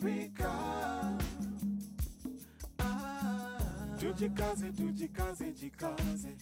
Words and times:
America. 0.00 0.50
Ah, 2.78 3.96
tujikaze, 3.98 4.72
tujikaze, 4.72 5.52
jikaze. 5.52 6.36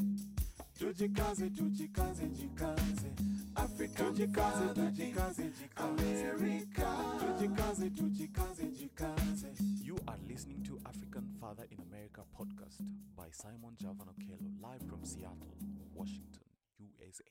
Tujikaze, 0.79 1.51
tujikaze, 1.51 2.27
jikaze. 2.29 3.11
Africa, 3.57 4.05
tujikaze, 4.05 4.75
tujikaze, 4.75 5.43
jikaze. 5.51 6.31
America. 6.31 6.89
Tujikaze, 7.21 7.91
tujikaze, 7.91 8.65
jikaze. 8.71 9.49
You 9.83 9.97
are 10.07 10.19
listening 10.29 10.63
to 10.65 10.79
African 10.85 11.27
Father 11.41 11.67
in 11.71 11.81
America 11.81 12.23
podcast 12.33 12.81
by 13.17 13.29
Simon 13.33 13.75
Javan 13.77 14.07
Okello, 14.07 14.39
live 14.63 14.83
from 14.89 15.05
Seattle, 15.05 15.57
Washington, 15.95 16.43
USA. 16.79 17.25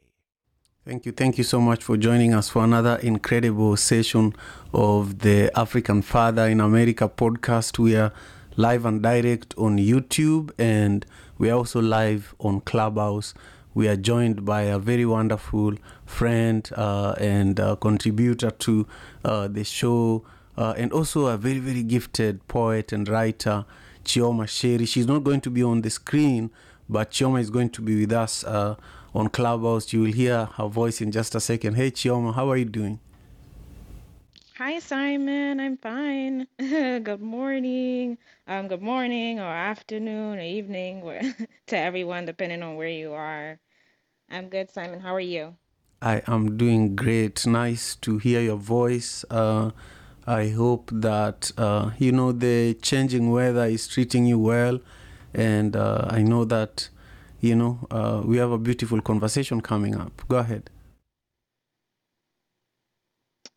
Thank 0.88 1.05
you. 1.05 1.11
Thank 1.11 1.38
you 1.38 1.43
so 1.43 1.59
much 1.59 1.83
for 1.83 1.97
joining 1.97 2.33
us 2.33 2.47
for 2.47 2.63
another 2.63 2.95
incredible 3.03 3.75
session 3.75 4.33
of 4.73 5.20
the 5.20 5.52
African 5.53 6.02
Father 6.02 6.47
in 6.47 6.61
America 6.61 7.09
podcast. 7.09 7.77
We 7.77 7.97
are 7.97 8.13
live 8.55 8.85
and 8.85 9.03
direct 9.03 9.53
on 9.57 9.79
YouTube 9.79 10.52
and 10.57 11.05
we 11.38 11.49
are 11.49 11.57
also 11.57 11.81
live 11.81 12.34
on 12.39 12.62
Clubhouse. 12.62 13.34
We 13.73 13.89
are 13.89 13.98
joined 13.98 14.45
by 14.45 14.62
a 14.62 14.79
very 14.79 15.05
wonderful 15.05 15.73
friend 16.05 16.70
uh, 16.73 17.15
and 17.20 17.59
uh, 17.59 17.76
contributor 17.76 18.51
to 18.51 18.88
uh, 19.26 19.49
the 19.49 19.65
show, 19.65 20.23
uh, 20.57 20.73
and 20.77 20.93
also 20.93 21.26
a 21.26 21.35
very, 21.35 21.59
very 21.59 21.84
gifted 21.84 22.48
poet 22.48 22.93
and 22.93 23.09
writer, 23.09 23.65
Chioma 24.05 24.45
Sheri. 24.45 24.88
She's 24.88 25.05
not 25.05 25.26
going 25.26 25.41
to 25.41 25.49
be 25.49 25.62
on 25.63 25.81
the 25.81 25.90
screen, 25.90 26.49
but 26.88 27.12
Chioma 27.12 27.41
is 27.41 27.49
going 27.49 27.71
to 27.71 27.81
be 27.81 27.99
with 27.99 28.13
us 28.13 28.45
uh, 28.45 28.77
on 29.17 29.30
Clubhouse. 29.30 29.91
You 29.91 30.02
will 30.02 30.13
hear 30.13 30.45
her 30.57 30.67
voice 30.67 31.02
in 31.02 31.12
just 31.12 31.34
a 31.35 31.39
second. 31.39 31.73
Hey, 31.73 31.91
Chioma, 31.91 32.34
how 32.35 32.49
are 32.49 32.57
you 32.57 32.66
doing? 32.66 32.99
Hi, 34.57 34.80
Simon. 34.80 35.59
I'm 35.59 35.77
fine. 35.77 36.48
Good 36.59 37.21
morning. 37.21 38.17
Um, 38.48 38.70
good 38.70 38.81
morning 38.81 39.40
or 39.40 39.52
afternoon 39.52 40.40
or 40.40 40.41
evening 40.41 41.04
to 41.68 41.77
everyone, 41.77 42.26
depending 42.26 42.63
on 42.63 42.76
where 42.76 42.88
you 42.88 43.13
are. 43.13 43.60
I'm 44.32 44.48
good, 44.48 44.71
Simon. 44.71 45.01
How 45.01 45.13
are 45.13 45.20
you? 45.20 45.55
I 46.01 46.21
am 46.27 46.55
doing 46.55 46.95
great. 46.95 47.45
Nice 47.45 47.95
to 47.98 48.20
hear 48.20 48.40
your 48.40 48.55
voice. 48.55 49.26
Uh, 49.29 49.71
I 50.26 50.49
hope 50.49 50.90
that 50.93 51.51
uh, 51.57 51.91
you 51.99 52.13
know 52.13 52.32
the 52.32 52.76
changing 52.76 53.32
weather 53.32 53.65
is 53.65 53.85
treating 53.85 54.26
you 54.26 54.40
well, 54.40 54.79
and 55.34 55.76
uh, 55.76 56.07
I 56.10 56.21
know 56.23 56.45
that 56.45 56.88
you 57.41 57.55
know 57.55 57.80
uh, 57.91 58.21
we 58.26 58.38
have 58.38 58.52
a 58.52 58.57
beautiful 58.57 59.02
conversation 59.02 59.62
coming 59.62 59.96
up. 59.96 60.21
Go 60.27 60.38
ahead. 60.38 60.70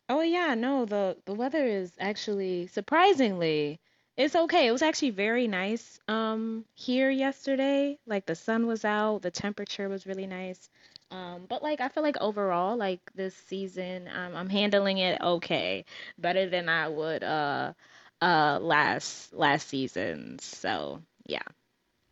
Oh 0.09 0.21
yeah, 0.21 0.53
no, 0.55 0.85
the 0.85 1.17
the 1.25 1.33
weather 1.33 1.65
is 1.65 1.93
actually 1.99 2.67
surprisingly 2.67 3.79
it's 4.17 4.35
okay. 4.35 4.67
It 4.67 4.71
was 4.71 4.81
actually 4.83 5.11
very 5.11 5.47
nice 5.47 5.99
um 6.07 6.65
here 6.75 7.09
yesterday. 7.09 7.97
Like 8.05 8.25
the 8.25 8.35
sun 8.35 8.67
was 8.67 8.85
out, 8.85 9.21
the 9.23 9.31
temperature 9.31 9.89
was 9.89 10.05
really 10.05 10.27
nice. 10.27 10.69
Um, 11.11 11.45
but 11.47 11.63
like 11.63 11.81
I 11.81 11.89
feel 11.89 12.03
like 12.03 12.17
overall, 12.21 12.77
like 12.77 13.01
this 13.15 13.35
season, 13.35 14.07
um, 14.09 14.35
I'm 14.35 14.49
handling 14.49 14.97
it 14.99 15.19
okay, 15.21 15.85
better 16.17 16.47
than 16.49 16.69
I 16.69 16.87
would 16.89 17.23
uh 17.23 17.73
uh 18.21 18.59
last 18.61 19.33
last 19.33 19.67
season. 19.69 20.39
So 20.39 21.01
yeah. 21.25 21.43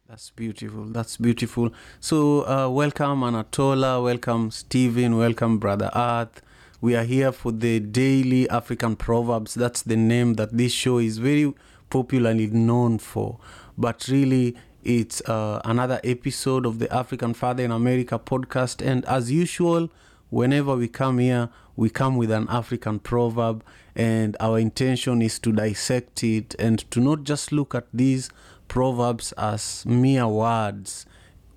That's 0.09 0.31
beautiful. 0.31 0.85
That's 0.85 1.17
beautiful. 1.17 1.71
So, 1.99 2.41
uh, 2.47 2.67
welcome 2.67 3.23
Anatola, 3.23 4.01
welcome 4.01 4.49
Stephen, 4.49 5.19
welcome 5.19 5.59
Brother 5.59 5.91
Earth. 5.95 6.41
We 6.81 6.95
are 6.95 7.03
here 7.03 7.31
for 7.31 7.51
the 7.51 7.79
daily 7.79 8.49
African 8.49 8.95
proverbs. 8.95 9.53
That's 9.53 9.83
the 9.83 9.95
name 9.95 10.33
that 10.33 10.57
this 10.57 10.71
show 10.71 10.97
is 10.97 11.19
very 11.19 11.53
popularly 11.91 12.47
known 12.47 12.97
for. 12.97 13.37
But 13.77 14.07
really, 14.07 14.55
it's 14.83 15.21
uh, 15.29 15.61
another 15.63 16.01
episode 16.03 16.65
of 16.65 16.79
the 16.79 16.91
African 16.91 17.35
Father 17.35 17.63
in 17.63 17.69
America 17.69 18.17
podcast. 18.17 18.83
And 18.83 19.05
as 19.05 19.31
usual, 19.31 19.91
whenever 20.31 20.75
we 20.75 20.87
come 20.87 21.19
here, 21.19 21.49
we 21.75 21.91
come 21.91 22.17
with 22.17 22.31
an 22.31 22.47
African 22.49 22.97
proverb, 22.97 23.63
and 23.95 24.35
our 24.39 24.57
intention 24.57 25.21
is 25.21 25.37
to 25.37 25.51
dissect 25.51 26.23
it 26.23 26.55
and 26.57 26.79
to 26.89 26.99
not 26.99 27.25
just 27.25 27.51
look 27.51 27.75
at 27.75 27.85
these 27.93 28.31
proverbs 28.69 29.33
as 29.33 29.85
mere 29.85 30.27
words 30.27 31.05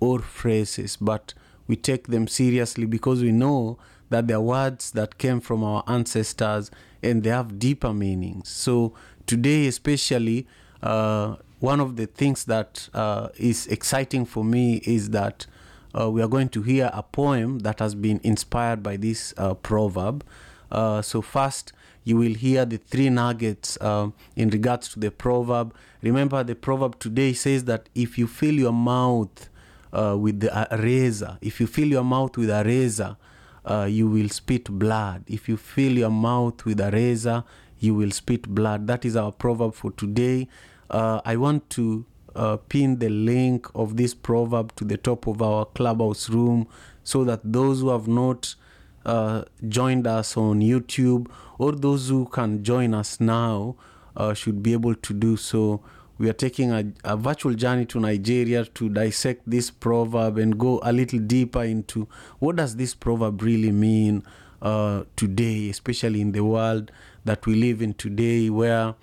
or 0.01 0.19
phrases, 0.19 0.97
but 0.97 1.33
we 1.65 1.77
take 1.77 2.07
them 2.07 2.27
seriously 2.27 2.85
because 2.85 3.21
we 3.21 3.31
know 3.31 3.77
that 4.09 4.27
they're 4.27 4.41
words 4.41 4.91
that 4.91 5.17
came 5.17 5.39
from 5.39 5.63
our 5.63 5.83
ancestors 5.87 6.69
and 7.01 7.23
they 7.23 7.29
have 7.29 7.57
deeper 7.57 7.93
meanings. 7.93 8.49
So, 8.49 8.93
today, 9.25 9.67
especially, 9.67 10.45
uh, 10.81 11.37
one 11.59 11.79
of 11.79 11.95
the 11.95 12.05
things 12.07 12.43
that 12.45 12.89
uh, 12.93 13.29
is 13.37 13.67
exciting 13.67 14.25
for 14.25 14.43
me 14.43 14.81
is 14.85 15.11
that 15.11 15.45
uh, 15.97 16.09
we 16.09 16.21
are 16.21 16.27
going 16.27 16.49
to 16.49 16.61
hear 16.61 16.89
a 16.93 17.03
poem 17.03 17.59
that 17.59 17.79
has 17.79 17.95
been 17.95 18.19
inspired 18.23 18.83
by 18.83 18.97
this 18.97 19.33
uh, 19.37 19.53
proverb. 19.53 20.25
Uh, 20.69 21.01
so, 21.01 21.21
first, 21.21 21.71
you 22.03 22.17
will 22.17 22.33
hear 22.33 22.65
the 22.65 22.77
three 22.77 23.09
nuggets 23.09 23.77
uh, 23.81 24.09
in 24.35 24.49
regards 24.49 24.89
to 24.89 24.99
the 24.99 25.11
proverb. 25.11 25.73
Remember, 26.01 26.43
the 26.43 26.55
proverb 26.55 26.99
today 26.99 27.33
says 27.33 27.65
that 27.65 27.89
if 27.95 28.17
you 28.17 28.27
fill 28.27 28.55
your 28.55 28.73
mouth 28.73 29.49
uh, 29.91 30.17
with 30.19 30.41
the, 30.41 30.73
a 30.73 30.77
razor, 30.77 31.37
if 31.41 31.59
you 31.59 31.67
fill 31.67 31.87
your 31.87 32.03
mouth 32.03 32.37
with 32.37 32.49
a 32.49 32.63
razor, 32.63 33.15
uh, 33.65 33.87
you 33.89 34.07
will 34.07 34.29
spit 34.29 34.65
blood. 34.65 35.23
If 35.27 35.47
you 35.47 35.57
fill 35.57 35.93
your 35.93 36.09
mouth 36.09 36.65
with 36.65 36.79
a 36.81 36.91
razor, 36.91 37.43
you 37.79 37.95
will 37.95 38.11
spit 38.11 38.47
blood. 38.47 38.87
That 38.87 39.05
is 39.05 39.15
our 39.15 39.31
proverb 39.31 39.73
for 39.75 39.91
today. 39.91 40.47
Uh, 40.89 41.21
I 41.25 41.37
want 41.37 41.69
to 41.71 42.05
uh, 42.35 42.57
pin 42.57 42.99
the 42.99 43.09
link 43.09 43.67
of 43.75 43.97
this 43.97 44.13
proverb 44.13 44.75
to 44.75 44.83
the 44.83 44.97
top 44.97 45.27
of 45.27 45.41
our 45.41 45.65
clubhouse 45.65 46.29
room 46.29 46.67
so 47.03 47.23
that 47.23 47.41
those 47.43 47.81
who 47.81 47.89
have 47.89 48.07
not 48.07 48.55
uh, 49.05 49.43
joined 49.67 50.07
us 50.07 50.37
on 50.37 50.61
YouTube 50.61 51.27
or 51.57 51.71
those 51.73 52.09
who 52.09 52.25
can 52.25 52.63
join 52.63 52.93
us 52.93 53.19
now 53.19 53.75
uh, 54.15 54.33
should 54.33 54.61
be 54.61 54.73
able 54.73 54.95
to 54.95 55.13
do 55.13 55.37
so. 55.37 55.81
We 56.17 56.29
are 56.29 56.33
taking 56.33 56.71
a, 56.71 56.85
a 57.03 57.17
virtual 57.17 57.53
journey 57.53 57.85
to 57.87 57.99
Nigeria 57.99 58.65
to 58.65 58.89
dissect 58.89 59.41
this 59.49 59.71
proverb 59.71 60.37
and 60.37 60.57
go 60.57 60.79
a 60.83 60.93
little 60.93 61.19
deeper 61.19 61.63
into 61.63 62.07
what 62.39 62.55
does 62.55 62.75
this 62.75 62.93
proverb 62.93 63.41
really 63.41 63.71
mean 63.71 64.23
uh, 64.61 65.03
today, 65.15 65.69
especially 65.69 66.21
in 66.21 66.31
the 66.31 66.43
world 66.43 66.91
that 67.25 67.45
we 67.45 67.55
live 67.55 67.81
in 67.81 67.93
today, 67.93 68.49
where 68.49 68.95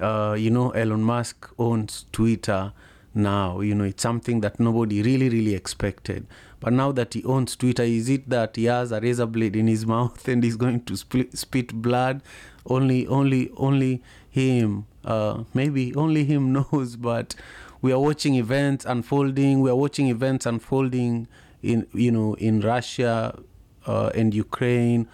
uh, 0.00 0.34
you 0.38 0.50
know 0.50 0.70
Elon 0.70 1.02
Musk 1.02 1.48
owns 1.58 2.06
Twitter 2.12 2.72
now. 3.14 3.60
You 3.60 3.74
know 3.74 3.84
it's 3.84 4.02
something 4.02 4.40
that 4.40 4.58
nobody 4.58 5.02
really, 5.02 5.28
really 5.28 5.54
expected. 5.54 6.26
But 6.64 6.72
now 6.72 6.92
that 6.92 7.12
he 7.12 7.22
owns 7.24 7.56
Twitter, 7.56 7.82
is 7.82 8.08
it 8.08 8.30
that 8.30 8.56
he 8.56 8.64
has 8.64 8.90
a 8.90 8.98
razor 8.98 9.26
blade 9.26 9.54
in 9.54 9.66
his 9.66 9.84
mouth 9.84 10.26
and 10.26 10.42
he's 10.42 10.56
going 10.56 10.80
to 10.84 10.96
split, 10.96 11.36
spit 11.36 11.74
blood? 11.74 12.22
Only, 12.64 13.06
only, 13.06 13.50
only 13.58 14.02
him. 14.30 14.86
Uh, 15.04 15.44
maybe 15.52 15.94
only 15.94 16.24
him 16.24 16.52
knows. 16.72 16.96
But 16.96 17.34
we 17.82 17.92
are 17.92 17.98
watching 17.98 18.36
events 18.36 18.86
unfolding. 18.86 19.60
We 19.60 19.68
are 19.68 19.76
watching 19.76 20.08
events 20.08 20.46
unfolding 20.46 21.28
in, 21.62 21.86
you 21.92 22.10
know, 22.10 22.32
in 22.36 22.62
Russia 22.62 23.38
uh, 23.86 24.10
and 24.14 24.32
Ukraine. 24.32 25.06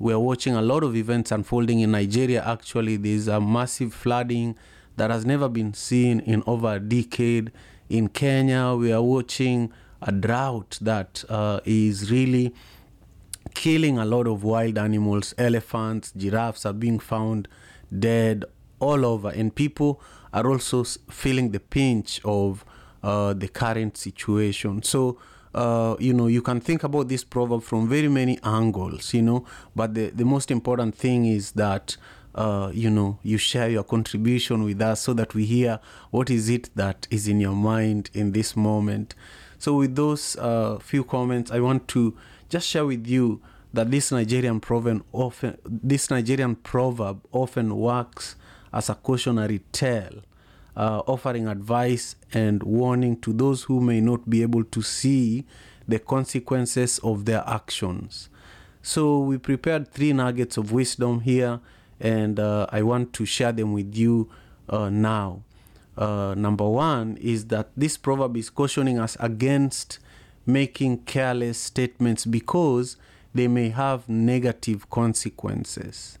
We 0.00 0.12
are 0.12 0.18
watching 0.18 0.56
a 0.56 0.62
lot 0.62 0.82
of 0.82 0.96
events 0.96 1.30
unfolding 1.30 1.78
in 1.78 1.92
Nigeria. 1.92 2.42
Actually, 2.44 2.96
there's 2.96 3.28
a 3.28 3.40
massive 3.40 3.94
flooding 3.94 4.56
that 4.96 5.12
has 5.12 5.24
never 5.24 5.48
been 5.48 5.72
seen 5.72 6.18
in 6.18 6.42
over 6.48 6.74
a 6.74 6.80
decade. 6.80 7.52
In 7.88 8.08
Kenya, 8.08 8.74
we 8.74 8.92
are 8.92 9.02
watching 9.02 9.72
a 10.02 10.12
drought 10.12 10.78
that 10.80 11.24
uh, 11.28 11.60
is 11.64 12.10
really 12.10 12.54
killing 13.54 13.98
a 13.98 14.04
lot 14.04 14.26
of 14.26 14.44
wild 14.44 14.78
animals. 14.78 15.34
Elephants, 15.38 16.12
giraffes 16.16 16.66
are 16.66 16.72
being 16.72 16.98
found 16.98 17.48
dead 17.98 18.44
all 18.78 19.04
over, 19.04 19.30
and 19.30 19.54
people 19.54 20.00
are 20.32 20.46
also 20.46 20.84
feeling 20.84 21.50
the 21.52 21.60
pinch 21.60 22.20
of 22.24 22.64
uh, 23.02 23.32
the 23.32 23.48
current 23.48 23.96
situation. 23.96 24.82
So, 24.82 25.18
uh, 25.54 25.96
you 25.98 26.12
know, 26.12 26.26
you 26.26 26.42
can 26.42 26.60
think 26.60 26.84
about 26.84 27.08
this 27.08 27.24
proverb 27.24 27.62
from 27.62 27.88
very 27.88 28.08
many 28.08 28.38
angles, 28.42 29.14
you 29.14 29.22
know, 29.22 29.46
but 29.74 29.94
the, 29.94 30.10
the 30.10 30.24
most 30.24 30.50
important 30.50 30.94
thing 30.94 31.26
is 31.26 31.52
that. 31.52 31.96
Uh, 32.34 32.70
you 32.74 32.90
know, 32.90 33.18
you 33.22 33.38
share 33.38 33.70
your 33.70 33.82
contribution 33.82 34.62
with 34.62 34.82
us 34.82 35.00
so 35.00 35.14
that 35.14 35.34
we 35.34 35.46
hear 35.46 35.80
what 36.10 36.28
is 36.28 36.50
it 36.50 36.68
that 36.76 37.08
is 37.10 37.26
in 37.26 37.40
your 37.40 37.54
mind 37.54 38.10
in 38.12 38.32
this 38.32 38.54
moment. 38.54 39.14
So, 39.58 39.76
with 39.76 39.96
those 39.96 40.36
uh, 40.36 40.78
few 40.78 41.04
comments, 41.04 41.50
I 41.50 41.60
want 41.60 41.88
to 41.88 42.16
just 42.48 42.68
share 42.68 42.86
with 42.86 43.06
you 43.06 43.40
that 43.72 43.90
this 43.90 44.10
Nigerian 44.12 44.60
proverb 44.60 45.04
often, 45.12 45.58
this 45.64 46.10
Nigerian 46.10 46.56
proverb 46.56 47.20
often 47.32 47.76
works 47.76 48.36
as 48.72 48.88
a 48.90 48.94
cautionary 48.94 49.60
tale, 49.72 50.22
uh, 50.76 51.02
offering 51.06 51.48
advice 51.48 52.16
and 52.32 52.62
warning 52.62 53.18
to 53.20 53.32
those 53.32 53.64
who 53.64 53.80
may 53.80 54.00
not 54.00 54.28
be 54.28 54.42
able 54.42 54.64
to 54.64 54.82
see 54.82 55.44
the 55.88 55.98
consequences 55.98 56.98
of 56.98 57.24
their 57.24 57.42
actions. 57.46 58.28
So 58.82 59.18
we 59.20 59.38
prepared 59.38 59.88
three 59.92 60.12
nuggets 60.12 60.56
of 60.56 60.72
wisdom 60.72 61.20
here, 61.20 61.60
and 61.98 62.38
uh, 62.38 62.66
I 62.70 62.82
want 62.82 63.12
to 63.14 63.24
share 63.24 63.52
them 63.52 63.72
with 63.72 63.96
you 63.96 64.28
uh, 64.68 64.90
now. 64.90 65.42
Uh, 65.96 66.34
number 66.36 66.68
one 66.68 67.16
is 67.20 67.46
that 67.46 67.70
this 67.76 67.96
proverb 67.96 68.36
is 68.36 68.50
cautioning 68.50 68.98
us 68.98 69.16
against 69.20 69.98
making 70.44 70.98
careless 70.98 71.58
statements 71.58 72.24
because 72.24 72.96
they 73.34 73.48
may 73.48 73.70
have 73.70 74.08
negative 74.08 74.88
consequences. 74.90 76.16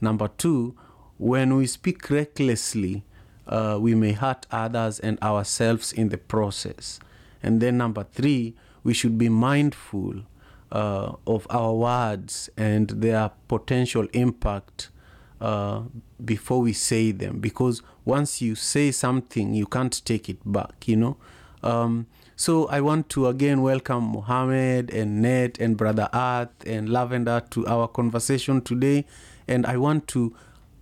Number 0.00 0.28
two, 0.28 0.74
when 1.18 1.56
we 1.56 1.66
speak 1.66 2.08
recklessly, 2.10 3.04
uh, 3.46 3.78
we 3.80 3.94
may 3.94 4.12
hurt 4.12 4.46
others 4.50 5.00
and 5.00 5.20
ourselves 5.22 5.92
in 5.92 6.10
the 6.10 6.18
process. 6.18 7.00
And 7.42 7.60
then 7.60 7.78
number 7.78 8.04
three, 8.04 8.54
we 8.84 8.94
should 8.94 9.18
be 9.18 9.28
mindful 9.28 10.22
uh, 10.70 11.12
of 11.26 11.46
our 11.50 11.74
words 11.74 12.50
and 12.56 12.88
their 12.90 13.30
potential 13.48 14.06
impact 14.12 14.90
uh, 15.40 15.82
before 16.24 16.60
we 16.60 16.72
say 16.72 17.12
them. 17.12 17.38
Because 17.38 17.82
once 18.04 18.40
you 18.42 18.54
say 18.54 18.90
something 18.90 19.54
you 19.54 19.66
can't 19.66 20.04
take 20.04 20.28
it 20.28 20.38
back 20.44 20.88
you 20.88 20.96
know? 20.96 21.16
Um, 21.62 22.06
so 22.36 22.68
i 22.68 22.80
want 22.80 23.08
to 23.08 23.26
again 23.26 23.62
welcome 23.62 24.04
mohammed 24.04 24.90
and 24.94 25.20
ned 25.20 25.56
and 25.58 25.76
brother 25.76 26.08
earth 26.14 26.50
and 26.64 26.88
lavender 26.88 27.42
to 27.50 27.66
our 27.66 27.88
conversation 27.88 28.60
today. 28.60 29.04
And 29.46 29.66
i 29.66 29.76
want 29.76 30.06
to 30.08 30.34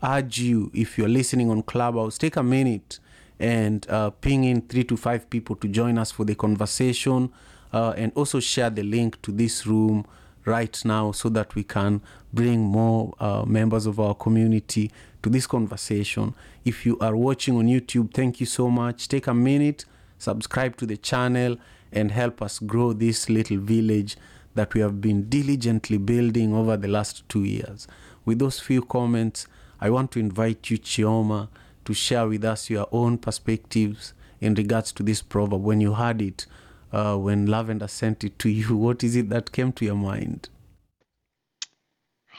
urge 0.03 0.39
you 0.39 0.71
if 0.75 0.99
you're 0.99 1.09
listening 1.09 1.51
on 1.51 1.63
clubhouse 1.63 2.19
take 2.19 2.37
a 2.37 2.43
minute 2.43 2.99
and 3.39 3.89
uh, 3.91 4.11
ping 4.11 4.45
in 4.45 4.63
three 4.63 4.85
to 4.85 4.97
five 4.97 5.29
people 5.31 5.57
to 5.57 5.69
join 5.69 5.99
us 5.99 6.11
for 6.11 6.25
the 6.25 6.35
conversation 6.35 7.31
uh, 7.73 7.93
and 7.97 8.13
also 8.15 8.41
share 8.41 8.71
the 8.71 8.83
link 8.83 9.21
to 9.23 9.33
this 9.33 9.67
room 9.67 10.07
right 10.47 10.83
now 10.85 11.13
so 11.13 11.29
that 11.29 11.55
we 11.55 11.63
can 11.63 12.01
bring 12.33 12.61
more 12.61 13.15
uh, 13.21 13.45
members 13.45 13.87
of 13.87 14.01
our 14.01 14.15
community 14.15 14.91
to 15.23 15.29
this 15.29 15.47
conversation. 15.47 16.35
If 16.65 16.87
you 16.87 16.99
are 17.01 17.17
watching 17.17 17.57
on 17.57 17.67
YouTube, 17.67 18.15
thank 18.15 18.41
you 18.41 18.47
so 18.47 18.71
much. 18.71 19.09
Take 19.09 19.27
a 19.27 19.35
minute, 19.35 19.85
subscribe 20.19 20.77
to 20.79 20.87
the 20.87 20.97
channel, 20.97 21.59
and 21.93 22.11
help 22.11 22.43
us 22.43 22.59
grow 22.59 22.93
this 22.93 23.29
little 23.29 23.59
village 23.59 24.17
that 24.55 24.73
we 24.75 24.81
have 24.81 25.01
been 25.01 25.29
diligently 25.29 25.99
building 25.99 26.55
over 26.55 26.77
the 26.77 26.89
last 26.89 27.29
two 27.29 27.45
years. 27.45 27.87
With 28.25 28.39
those 28.39 28.59
few 28.59 28.83
comments, 28.83 29.47
I 29.81 29.91
want 29.91 30.13
to 30.13 30.19
invite 30.19 30.71
you, 30.71 30.79
Chioma, 30.79 31.49
to 31.85 31.95
share 31.95 32.27
with 32.27 32.45
us 32.45 32.71
your 32.71 32.89
own 32.91 33.19
perspectives 33.19 34.15
in 34.41 34.55
regards 34.55 34.93
to 34.93 35.03
this 35.03 35.23
proverb. 35.23 35.63
When 35.63 35.81
you 35.81 35.95
heard 35.95 36.23
it, 36.23 36.47
uh, 36.93 37.17
when 37.17 37.47
Lavender 37.47 37.89
sent 37.89 38.25
it 38.25 38.39
to 38.41 38.49
you, 38.49 38.77
what 38.77 39.03
is 39.05 39.17
it 39.17 39.29
that 39.31 39.53
came 39.53 39.73
to 39.75 39.85
your 39.85 39.97
mind? 39.97 40.49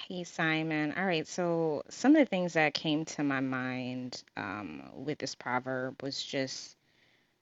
Hey, 0.08 0.24
Simon. 0.24 0.94
All 0.96 1.06
right, 1.06 1.28
so 1.28 1.84
some 1.90 2.16
of 2.16 2.20
the 2.20 2.26
things 2.26 2.54
that 2.54 2.74
came 2.74 3.04
to 3.06 3.24
my 3.24 3.42
mind 3.42 4.24
um, 4.38 4.84
with 4.94 5.18
this 5.20 5.36
proverb 5.36 6.02
was 6.02 6.24
just 6.24 6.78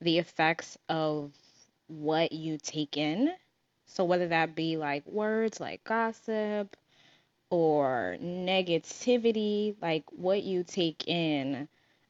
the 0.01 0.17
effects 0.17 0.77
of 0.89 1.31
what 1.87 2.31
you 2.31 2.57
take 2.57 2.97
in. 2.97 3.33
So, 3.85 4.03
whether 4.03 4.27
that 4.29 4.55
be 4.55 4.77
like 4.77 5.05
words 5.05 5.59
like 5.59 5.83
gossip 5.83 6.75
or 7.51 8.17
negativity, 8.19 9.75
like 9.81 10.05
what 10.11 10.41
you 10.41 10.63
take 10.63 11.07
in 11.07 11.67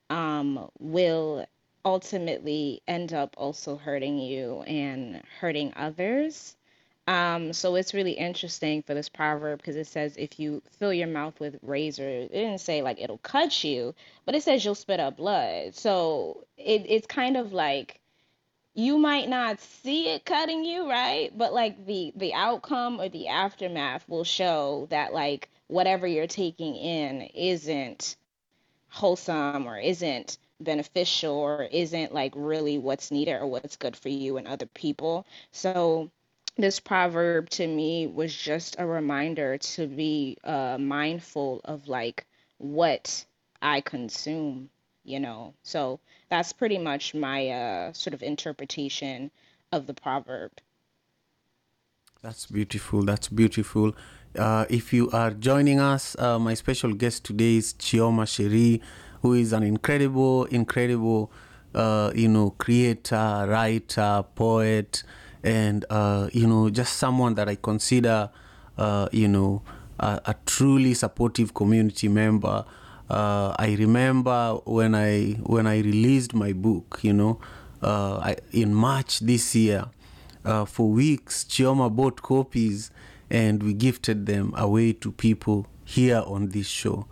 um, 0.09 0.69
will 0.79 1.45
ultimately 1.85 2.81
end 2.87 3.13
up 3.13 3.35
also 3.37 3.77
hurting 3.77 4.17
you 4.17 4.61
and 4.63 5.21
hurting 5.39 5.71
others. 5.75 6.55
Um, 7.07 7.53
so 7.53 7.75
it's 7.75 7.93
really 7.93 8.13
interesting 8.13 8.81
for 8.81 8.95
this 8.95 9.09
proverb 9.09 9.59
because 9.59 9.75
it 9.75 9.85
says 9.85 10.17
if 10.17 10.39
you 10.39 10.63
fill 10.79 10.91
your 10.91 11.07
mouth 11.07 11.39
with 11.39 11.59
razor, 11.61 12.07
it 12.07 12.31
didn't 12.31 12.61
say 12.61 12.81
like 12.81 12.99
it'll 12.99 13.19
cut 13.19 13.63
you, 13.63 13.93
but 14.25 14.33
it 14.33 14.41
says 14.41 14.65
you'll 14.65 14.73
spit 14.73 14.99
up 14.99 15.17
blood. 15.17 15.75
So 15.75 16.45
it, 16.57 16.85
it's 16.89 17.05
kind 17.05 17.37
of 17.37 17.53
like 17.53 17.99
you 18.73 18.97
might 18.97 19.29
not 19.29 19.61
see 19.61 20.09
it 20.09 20.25
cutting 20.25 20.65
you, 20.65 20.89
right? 20.89 21.31
But 21.37 21.53
like 21.53 21.85
the 21.85 22.11
the 22.15 22.33
outcome 22.33 22.99
or 22.99 23.07
the 23.07 23.27
aftermath 23.27 24.09
will 24.09 24.23
show 24.23 24.87
that 24.89 25.13
like 25.13 25.49
whatever 25.67 26.07
you're 26.07 26.27
taking 26.27 26.75
in 26.75 27.21
isn't 27.21 28.15
wholesome 28.89 29.67
or 29.67 29.77
isn't 29.77 30.39
beneficial 30.59 31.35
or 31.35 31.63
isn't 31.63 32.13
like 32.13 32.33
really 32.35 32.77
what's 32.77 33.11
needed 33.11 33.33
or 33.33 33.47
what's 33.47 33.75
good 33.75 33.95
for 33.95 34.09
you 34.09 34.37
and 34.37 34.47
other 34.47 34.65
people. 34.67 35.25
So 35.51 36.09
this 36.57 36.79
proverb 36.79 37.49
to 37.51 37.67
me 37.67 38.07
was 38.07 38.33
just 38.35 38.75
a 38.79 38.85
reminder 38.85 39.57
to 39.57 39.87
be 39.87 40.37
uh, 40.43 40.77
mindful 40.79 41.61
of 41.65 41.87
like 41.87 42.25
what 42.57 43.25
I 43.61 43.81
consume, 43.81 44.69
you 45.03 45.19
know. 45.19 45.53
So 45.63 45.99
that's 46.29 46.53
pretty 46.53 46.77
much 46.77 47.13
my 47.13 47.49
uh, 47.49 47.93
sort 47.93 48.13
of 48.13 48.23
interpretation 48.23 49.31
of 49.71 49.87
the 49.87 49.93
proverb. 49.93 50.51
That's 52.21 52.47
beautiful. 52.47 53.03
That's 53.03 53.27
beautiful. 53.27 53.95
Uh, 54.37 54.65
if 54.69 54.91
you 54.91 55.11
are 55.11 55.31
joining 55.31 55.79
us, 55.79 56.15
uh, 56.17 56.39
my 56.39 56.55
special 56.55 56.93
guest 56.93 57.23
today 57.23 57.57
is 57.57 57.73
Chioma 57.73 58.25
Sheri, 58.25 58.81
who 59.25 59.33
is 59.33 59.53
an 59.53 59.63
incredible, 59.63 60.45
incredible, 60.45 61.31
uh, 61.73 62.11
you 62.13 62.27
know, 62.27 62.51
creator, 62.59 63.47
writer, 63.49 64.23
poet, 64.35 65.01
and 65.43 65.83
uh, 65.89 66.29
you 66.31 66.45
know, 66.45 66.69
just 66.69 66.97
someone 66.97 67.33
that 67.33 67.49
I 67.49 67.55
consider, 67.55 68.29
uh, 68.77 69.09
you 69.11 69.27
know, 69.27 69.63
a, 69.99 70.21
a, 70.27 70.35
truly 70.45 70.93
supportive 70.93 71.55
community 71.55 72.07
member. 72.07 72.65
Uh, 73.09 73.55
I 73.57 73.75
remember 73.79 74.59
when 74.65 74.93
I 74.93 75.31
when 75.41 75.65
I 75.65 75.79
released 75.79 76.35
my 76.35 76.53
book, 76.53 76.99
you 77.01 77.13
know, 77.13 77.39
I, 77.81 78.35
in 78.51 78.75
March 78.75 79.21
this 79.21 79.55
year. 79.55 79.85
for 80.67 80.87
weeks, 80.87 81.45
Chioma 81.45 81.89
bought 81.89 82.21
copies 82.21 82.91
and 83.31 83.63
we 83.63 83.73
gifted 83.73 84.27
them 84.27 84.53
away 84.55 84.93
to 84.93 85.11
people 85.11 85.65
here 85.83 86.21
on 86.27 86.49
this 86.49 86.67
show. 86.67 87.07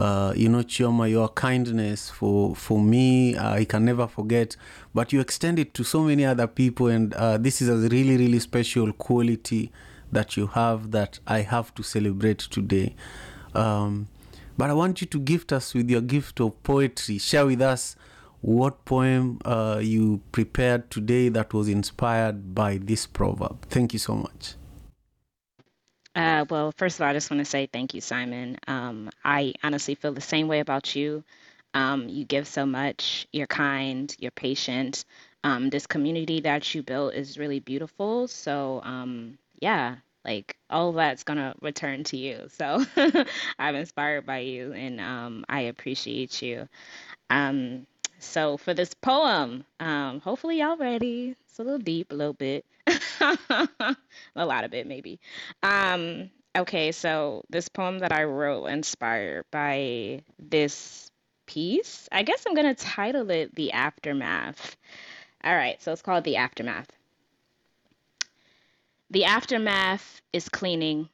Uh, 0.00 0.32
you 0.34 0.48
know, 0.48 0.62
Chioma, 0.62 1.10
your 1.10 1.28
kindness 1.28 2.08
for 2.08 2.56
for 2.56 2.80
me, 2.80 3.36
uh, 3.36 3.50
I 3.50 3.64
can 3.66 3.84
never 3.84 4.06
forget. 4.06 4.56
But 4.94 5.12
you 5.12 5.20
extend 5.20 5.58
it 5.58 5.74
to 5.74 5.84
so 5.84 6.02
many 6.02 6.24
other 6.24 6.46
people, 6.46 6.86
and 6.86 7.12
uh, 7.12 7.36
this 7.36 7.60
is 7.60 7.68
a 7.68 7.76
really, 7.76 8.16
really 8.16 8.38
special 8.38 8.94
quality 8.94 9.70
that 10.10 10.38
you 10.38 10.46
have 10.46 10.90
that 10.92 11.18
I 11.26 11.42
have 11.42 11.74
to 11.74 11.82
celebrate 11.82 12.38
today. 12.38 12.96
Um, 13.54 14.08
but 14.56 14.70
I 14.70 14.72
want 14.72 15.02
you 15.02 15.06
to 15.08 15.18
gift 15.20 15.52
us 15.52 15.74
with 15.74 15.90
your 15.90 16.00
gift 16.00 16.40
of 16.40 16.62
poetry. 16.62 17.18
Share 17.18 17.44
with 17.44 17.60
us 17.60 17.94
what 18.40 18.86
poem 18.86 19.38
uh, 19.44 19.80
you 19.82 20.22
prepared 20.32 20.90
today 20.90 21.28
that 21.28 21.52
was 21.52 21.68
inspired 21.68 22.54
by 22.54 22.78
this 22.78 23.06
proverb. 23.06 23.66
Thank 23.68 23.92
you 23.92 23.98
so 23.98 24.14
much. 24.14 24.54
Uh, 26.14 26.44
well, 26.50 26.72
first 26.72 26.96
of 26.98 27.02
all, 27.02 27.08
I 27.08 27.12
just 27.12 27.30
want 27.30 27.38
to 27.40 27.44
say 27.44 27.66
thank 27.66 27.94
you, 27.94 28.00
Simon. 28.00 28.58
Um, 28.66 29.10
I 29.24 29.54
honestly 29.62 29.94
feel 29.94 30.12
the 30.12 30.20
same 30.20 30.48
way 30.48 30.60
about 30.60 30.94
you. 30.96 31.22
Um, 31.72 32.08
you 32.08 32.24
give 32.24 32.48
so 32.48 32.66
much. 32.66 33.28
You're 33.32 33.46
kind. 33.46 34.14
You're 34.18 34.32
patient. 34.32 35.04
Um, 35.44 35.70
this 35.70 35.86
community 35.86 36.40
that 36.40 36.74
you 36.74 36.82
built 36.82 37.14
is 37.14 37.38
really 37.38 37.60
beautiful. 37.60 38.26
So, 38.28 38.80
um, 38.82 39.38
yeah, 39.60 39.96
like 40.24 40.56
all 40.68 40.92
that's 40.92 41.22
gonna 41.22 41.54
return 41.60 42.02
to 42.04 42.16
you. 42.16 42.48
So, 42.50 42.84
I'm 43.58 43.76
inspired 43.76 44.26
by 44.26 44.38
you, 44.40 44.72
and 44.72 45.00
um, 45.00 45.44
I 45.48 45.62
appreciate 45.62 46.42
you. 46.42 46.68
Um, 47.30 47.86
so, 48.20 48.56
for 48.56 48.74
this 48.74 48.94
poem, 48.94 49.64
um, 49.80 50.20
hopefully 50.20 50.60
y'all 50.60 50.76
ready. 50.76 51.34
It's 51.48 51.58
a 51.58 51.64
little 51.64 51.78
deep, 51.78 52.12
a 52.12 52.14
little 52.14 52.34
bit. 52.34 52.64
a 53.20 53.96
lot 54.36 54.64
of 54.64 54.74
it, 54.74 54.86
maybe. 54.86 55.18
Um, 55.62 56.30
okay, 56.56 56.92
so 56.92 57.44
this 57.50 57.68
poem 57.68 57.98
that 58.00 58.12
I 58.12 58.24
wrote 58.24 58.66
inspired 58.66 59.44
by 59.50 60.22
this 60.38 61.10
piece. 61.46 62.08
I 62.12 62.22
guess 62.22 62.44
I'm 62.46 62.54
to 62.54 62.74
title 62.74 63.30
it 63.30 63.54
The 63.54 63.72
Aftermath. 63.72 64.76
All 65.42 65.54
right, 65.54 65.82
so 65.82 65.92
it's 65.92 66.02
called 66.02 66.24
The 66.24 66.36
Aftermath. 66.36 66.88
The 69.10 69.24
aftermath 69.24 70.22
is 70.32 70.48
cleaning. 70.48 71.08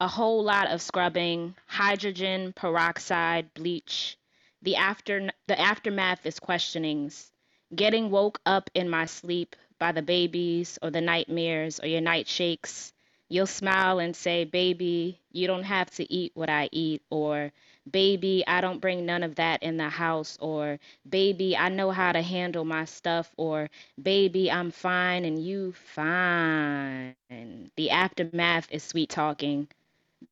A 0.00 0.08
whole 0.08 0.42
lot 0.42 0.68
of 0.68 0.80
scrubbing, 0.80 1.54
hydrogen 1.66 2.54
peroxide, 2.54 3.52
bleach. 3.52 4.16
The 4.62 4.76
after 4.76 5.30
the 5.46 5.60
aftermath 5.60 6.26
is 6.26 6.38
questionings. 6.38 7.32
Getting 7.74 8.10
woke 8.10 8.40
up 8.46 8.70
in 8.74 8.88
my 8.88 9.06
sleep, 9.06 9.56
by 9.78 9.92
the 9.92 10.02
babies 10.02 10.78
or 10.82 10.90
the 10.90 11.00
nightmares 11.00 11.80
or 11.80 11.86
your 11.86 12.00
night 12.00 12.28
shakes. 12.28 12.92
You'll 13.28 13.46
smile 13.46 13.98
and 13.98 14.14
say, 14.16 14.44
Baby, 14.44 15.20
you 15.32 15.46
don't 15.46 15.64
have 15.64 15.90
to 15.92 16.12
eat 16.12 16.32
what 16.34 16.50
I 16.50 16.68
eat, 16.72 17.02
or 17.10 17.52
Baby, 17.90 18.44
I 18.46 18.60
don't 18.60 18.80
bring 18.80 19.06
none 19.06 19.22
of 19.22 19.36
that 19.36 19.62
in 19.62 19.76
the 19.76 19.88
house, 19.88 20.38
or 20.40 20.78
Baby, 21.08 21.56
I 21.56 21.68
know 21.68 21.90
how 21.90 22.12
to 22.12 22.22
handle 22.22 22.64
my 22.64 22.84
stuff, 22.86 23.32
or 23.36 23.70
Baby, 24.02 24.50
I'm 24.50 24.70
fine 24.72 25.24
and 25.24 25.38
you 25.42 25.72
fine. 25.72 27.14
The 27.76 27.90
aftermath 27.90 28.68
is 28.70 28.82
sweet 28.82 29.10
talking. 29.10 29.68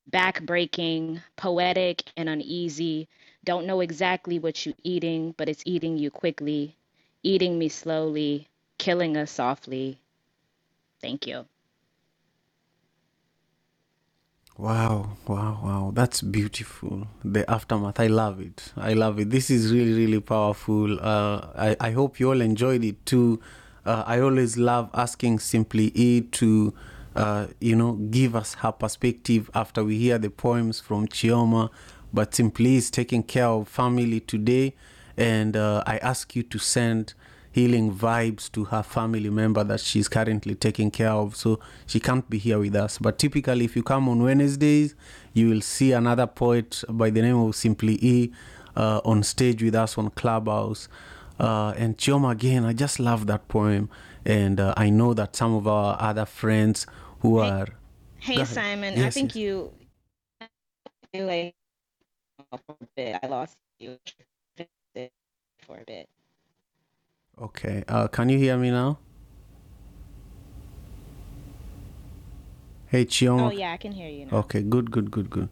back-breaking, 0.08 1.20
poetic, 1.36 2.02
and 2.16 2.28
uneasy. 2.28 3.08
Don't 3.48 3.66
know 3.66 3.80
exactly 3.80 4.38
what 4.38 4.66
you're 4.66 4.76
eating, 4.84 5.34
but 5.38 5.48
it's 5.48 5.64
eating 5.66 5.98
you 5.98 6.10
quickly, 6.10 6.76
eating 7.24 7.58
me 7.58 7.68
slowly, 7.70 8.48
killing 8.78 9.16
us 9.16 9.32
softly. 9.32 10.00
Thank 11.00 11.26
you. 11.26 11.46
Wow, 14.58 15.16
wow, 15.26 15.60
wow. 15.64 15.92
That's 15.94 16.22
beautiful. 16.22 17.08
The 17.24 17.48
aftermath. 17.50 18.00
I 18.00 18.08
love 18.08 18.40
it. 18.40 18.72
I 18.76 18.94
love 18.94 19.18
it. 19.20 19.30
This 19.30 19.50
is 19.50 19.72
really, 19.72 19.94
really 19.94 20.20
powerful. 20.20 21.00
Uh, 21.00 21.48
I, 21.56 21.76
I 21.80 21.90
hope 21.92 22.20
you 22.20 22.30
all 22.30 22.40
enjoyed 22.40 22.84
it 22.84 23.04
too. 23.06 23.40
Uh, 23.86 24.04
I 24.06 24.20
always 24.20 24.56
love 24.58 24.90
asking 24.94 25.40
Simply 25.40 25.92
E 25.94 26.22
to, 26.22 26.74
uh, 27.16 27.48
you 27.60 27.76
know, 27.76 27.94
give 27.94 28.36
us 28.36 28.54
her 28.54 28.72
perspective 28.72 29.50
after 29.54 29.84
we 29.84 29.98
hear 29.98 30.18
the 30.18 30.30
poems 30.30 30.80
from 30.80 31.08
Chioma. 31.08 31.70
But 32.12 32.34
Simply 32.34 32.76
is 32.76 32.90
taking 32.90 33.22
care 33.24 33.46
of 33.48 33.68
family 33.68 34.20
today. 34.20 34.74
And 35.16 35.56
uh, 35.56 35.84
I 35.86 35.98
ask 35.98 36.36
you 36.36 36.42
to 36.44 36.58
send 36.58 37.14
healing 37.52 37.94
vibes 37.94 38.52
to 38.52 38.66
her 38.66 38.82
family 38.84 39.30
member 39.30 39.64
that 39.64 39.80
she's 39.80 40.08
currently 40.08 40.54
taking 40.56 40.90
care 40.90 41.10
of. 41.12 41.36
So 41.36 41.60
she 41.86 42.00
can't 42.00 42.28
be 42.30 42.38
here 42.38 42.58
with 42.60 42.76
us. 42.76 42.98
But 42.98 43.18
typically, 43.18 43.66
if 43.66 43.76
you 43.76 43.82
come 43.82 44.08
on 44.08 44.22
Wednesdays, 44.22 44.94
you 45.34 45.50
will 45.50 45.62
see 45.62 45.92
another 45.92 46.26
poet 46.28 46.84
by 46.88 47.10
the 47.10 47.22
name 47.22 47.38
of 47.38 47.56
Simply 47.56 47.98
E 48.02 48.32
uh, 48.76 49.00
on 49.04 49.22
stage 49.24 49.62
with 49.62 49.74
us 49.76 49.98
on 49.98 50.10
Clubhouse. 50.10 50.88
Uh, 51.40 51.74
and 51.76 51.98
Chioma, 51.98 52.32
again, 52.32 52.64
I 52.64 52.74
just 52.74 53.00
love 53.00 53.26
that 53.28 53.48
poem. 53.48 53.90
And 54.24 54.60
uh, 54.60 54.74
I 54.76 54.90
know 54.90 55.14
that 55.14 55.36
some 55.36 55.54
of 55.54 55.66
our 55.68 55.96
other 56.00 56.26
friends 56.26 56.86
who 57.20 57.38
Hey, 57.38 57.52
are. 57.52 57.68
hey. 58.20 58.44
Simon, 58.44 58.98
I 58.98 59.10
think 59.10 59.34
yes. 59.34 59.36
you 59.36 59.72
you 61.14 61.24
like 61.24 61.54
for 62.50 62.60
a 62.80 62.86
bit. 62.96 63.20
I 63.22 63.26
lost 63.28 63.56
you 63.80 63.98
for 65.66 65.78
a 65.78 65.84
bit. 65.86 66.08
Okay. 67.40 67.84
Uh, 67.88 68.08
can 68.08 68.28
you 68.30 68.38
hear 68.38 68.56
me 68.58 68.70
now? 68.70 68.98
Hey, 72.88 73.04
Chioma. 73.06 73.48
Oh 73.48 73.50
yeah, 73.50 73.72
I 73.72 73.78
can 73.78 73.92
hear 73.92 74.08
you 74.08 74.26
now. 74.26 74.38
Okay, 74.40 74.62
good, 74.62 74.90
good, 74.90 75.10
good, 75.10 75.30
good. 75.30 75.48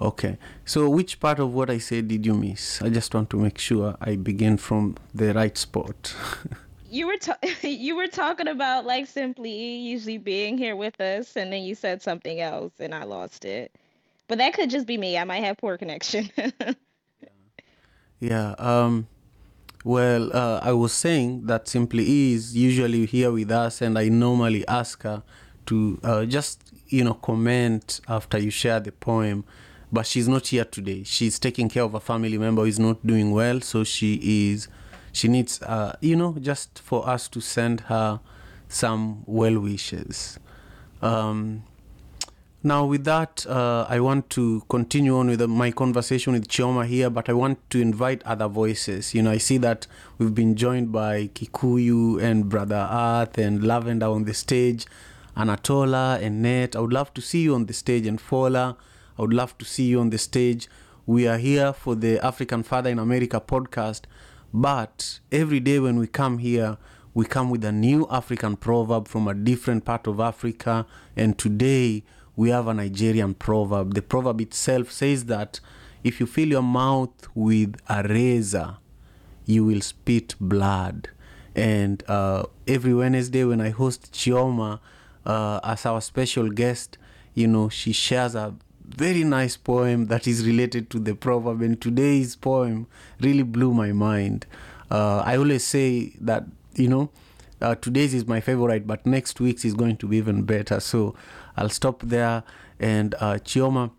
Okay, 0.00 0.38
so 0.64 0.88
which 0.90 1.20
part 1.20 1.40
of 1.40 1.52
what 1.54 1.70
I 1.70 1.78
said 1.78 2.08
did 2.08 2.26
you 2.26 2.34
miss? 2.34 2.82
I 2.82 2.90
just 2.90 3.14
want 3.14 3.30
to 3.30 3.38
make 3.38 3.58
sure 3.58 3.96
I 4.00 4.16
begin 4.16 4.58
from 4.58 4.96
the 5.14 5.34
right 5.34 5.56
spot. 5.58 6.14
You 6.84 7.08
were 7.08 7.18
ta- 7.18 7.38
you 7.62 7.96
were 7.96 8.08
talking 8.08 8.48
about 8.48 8.86
like 8.86 9.06
simply 9.08 9.76
usually 9.76 10.18
being 10.18 10.58
here 10.58 10.76
with 10.76 11.00
us, 11.00 11.36
and 11.36 11.52
then 11.52 11.62
you 11.64 11.74
said 11.76 12.02
something 12.02 12.40
else, 12.40 12.74
and 12.80 12.94
I 12.94 13.04
lost 13.04 13.44
it. 13.46 13.74
But 14.30 14.38
that 14.38 14.54
could 14.54 14.70
just 14.70 14.86
be 14.86 14.96
me. 14.96 15.18
I 15.18 15.24
might 15.24 15.42
have 15.42 15.56
poor 15.58 15.76
connection. 15.76 16.30
yeah, 18.20 18.54
um, 18.58 19.08
well, 19.84 20.30
uh, 20.32 20.60
I 20.62 20.72
was 20.72 20.92
saying 20.92 21.46
that 21.46 21.66
Simply 21.66 22.32
is 22.32 22.56
usually 22.56 23.06
here 23.06 23.32
with 23.32 23.50
us, 23.50 23.82
and 23.82 23.98
I 23.98 24.08
normally 24.08 24.64
ask 24.68 25.02
her 25.02 25.24
to 25.66 25.98
uh, 26.04 26.24
just, 26.26 26.72
you 26.86 27.02
know, 27.02 27.14
comment 27.14 28.00
after 28.06 28.38
you 28.38 28.52
share 28.52 28.78
the 28.78 28.92
poem. 28.92 29.44
But 29.90 30.06
she's 30.06 30.28
not 30.28 30.46
here 30.46 30.64
today. 30.64 31.02
She's 31.02 31.40
taking 31.40 31.68
care 31.68 31.82
of 31.82 31.94
a 31.94 32.00
family 32.00 32.38
member 32.38 32.62
who 32.62 32.68
is 32.68 32.78
not 32.78 33.04
doing 33.04 33.32
well, 33.32 33.60
so 33.60 33.82
she 33.82 34.20
is 34.22 34.68
she 35.12 35.26
needs 35.26 35.60
uh, 35.62 35.96
you 36.00 36.14
know 36.14 36.36
just 36.40 36.78
for 36.78 37.08
us 37.08 37.26
to 37.26 37.40
send 37.40 37.80
her 37.80 38.20
some 38.68 39.24
well 39.26 39.58
wishes 39.58 40.38
um, 41.02 41.64
now 42.62 42.84
with 42.84 43.04
that 43.04 43.46
uh, 43.46 43.86
i 43.88 43.98
want 43.98 44.28
to 44.28 44.62
continue 44.68 45.16
on 45.16 45.28
with 45.28 45.40
my 45.42 45.70
conversation 45.70 46.32
with 46.32 46.46
chioma 46.48 46.86
here 46.86 47.08
but 47.08 47.28
i 47.28 47.32
want 47.32 47.58
to 47.70 47.80
invite 47.80 48.22
other 48.24 48.48
voices 48.48 49.14
you 49.14 49.22
know 49.22 49.30
i 49.30 49.38
see 49.38 49.56
that 49.56 49.86
we've 50.18 50.34
been 50.34 50.54
joined 50.54 50.92
by 50.92 51.26
kikuyu 51.28 52.22
and 52.22 52.48
brother 52.48 52.88
earth 52.90 53.38
and 53.38 53.64
lavender 53.64 54.06
on 54.06 54.24
the 54.24 54.34
stage 54.34 54.86
anatola 55.36 56.18
and 56.20 56.42
net 56.42 56.76
i 56.76 56.80
would 56.80 56.92
love 56.92 57.12
to 57.14 57.22
see 57.22 57.42
you 57.42 57.54
on 57.54 57.66
the 57.66 57.72
stage 57.72 58.06
and 58.06 58.20
fola 58.20 58.76
i 59.18 59.22
would 59.22 59.32
love 59.32 59.56
to 59.56 59.64
see 59.64 59.84
you 59.84 59.98
on 59.98 60.10
the 60.10 60.18
stage 60.18 60.68
we 61.06 61.26
are 61.26 61.38
here 61.38 61.72
for 61.72 61.94
the 61.94 62.18
african 62.24 62.62
father 62.62 62.90
in 62.90 62.98
america 62.98 63.40
podcast 63.40 64.02
but 64.52 65.20
every 65.30 65.60
day 65.60 65.78
when 65.78 65.98
we 65.98 66.06
come 66.06 66.38
here, 66.38 66.76
we 67.14 67.24
come 67.24 67.50
with 67.50 67.64
a 67.64 67.72
new 67.72 68.06
African 68.10 68.56
proverb 68.56 69.06
from 69.06 69.28
a 69.28 69.34
different 69.34 69.84
part 69.84 70.06
of 70.06 70.18
Africa. 70.20 70.86
And 71.16 71.38
today 71.38 72.02
we 72.36 72.50
have 72.50 72.66
a 72.66 72.74
Nigerian 72.74 73.34
proverb. 73.34 73.94
The 73.94 74.02
proverb 74.02 74.40
itself 74.40 74.90
says 74.90 75.26
that 75.26 75.60
if 76.02 76.20
you 76.20 76.26
fill 76.26 76.48
your 76.48 76.62
mouth 76.62 77.10
with 77.34 77.76
a 77.88 78.02
razor, 78.02 78.76
you 79.44 79.64
will 79.64 79.80
spit 79.80 80.34
blood. 80.40 81.10
And 81.54 82.02
uh, 82.08 82.44
every 82.66 82.94
Wednesday 82.94 83.44
when 83.44 83.60
I 83.60 83.70
host 83.70 84.12
Chioma 84.12 84.80
uh, 85.26 85.60
as 85.62 85.84
our 85.84 86.00
special 86.00 86.48
guest, 86.48 86.96
you 87.34 87.46
know, 87.46 87.68
she 87.68 87.92
shares 87.92 88.34
a 88.34 88.54
very 88.86 89.24
nice 89.24 89.56
poem 89.56 90.06
that 90.06 90.26
is 90.26 90.46
related 90.46 90.90
to 90.90 90.98
the 90.98 91.14
proverb. 91.14 91.60
And 91.62 91.80
today's 91.80 92.36
poem 92.36 92.86
really 93.20 93.42
blew 93.42 93.74
my 93.74 93.92
mind. 93.92 94.46
Uh, 94.90 95.22
I 95.24 95.36
always 95.36 95.64
say 95.64 96.14
that, 96.20 96.44
you 96.74 96.88
know, 96.88 97.10
uh, 97.60 97.74
today's 97.74 98.14
is 98.14 98.26
my 98.26 98.40
favorite, 98.40 98.86
but 98.86 99.04
next 99.04 99.38
week's 99.38 99.64
is 99.64 99.74
going 99.74 99.96
to 99.98 100.08
be 100.08 100.16
even 100.16 100.42
better. 100.42 100.80
So 100.80 101.14
I'll 101.60 101.68
stop 101.68 102.00
there. 102.02 102.42
And 102.80 103.14
uh, 103.20 103.34
Chioma, 103.34 103.90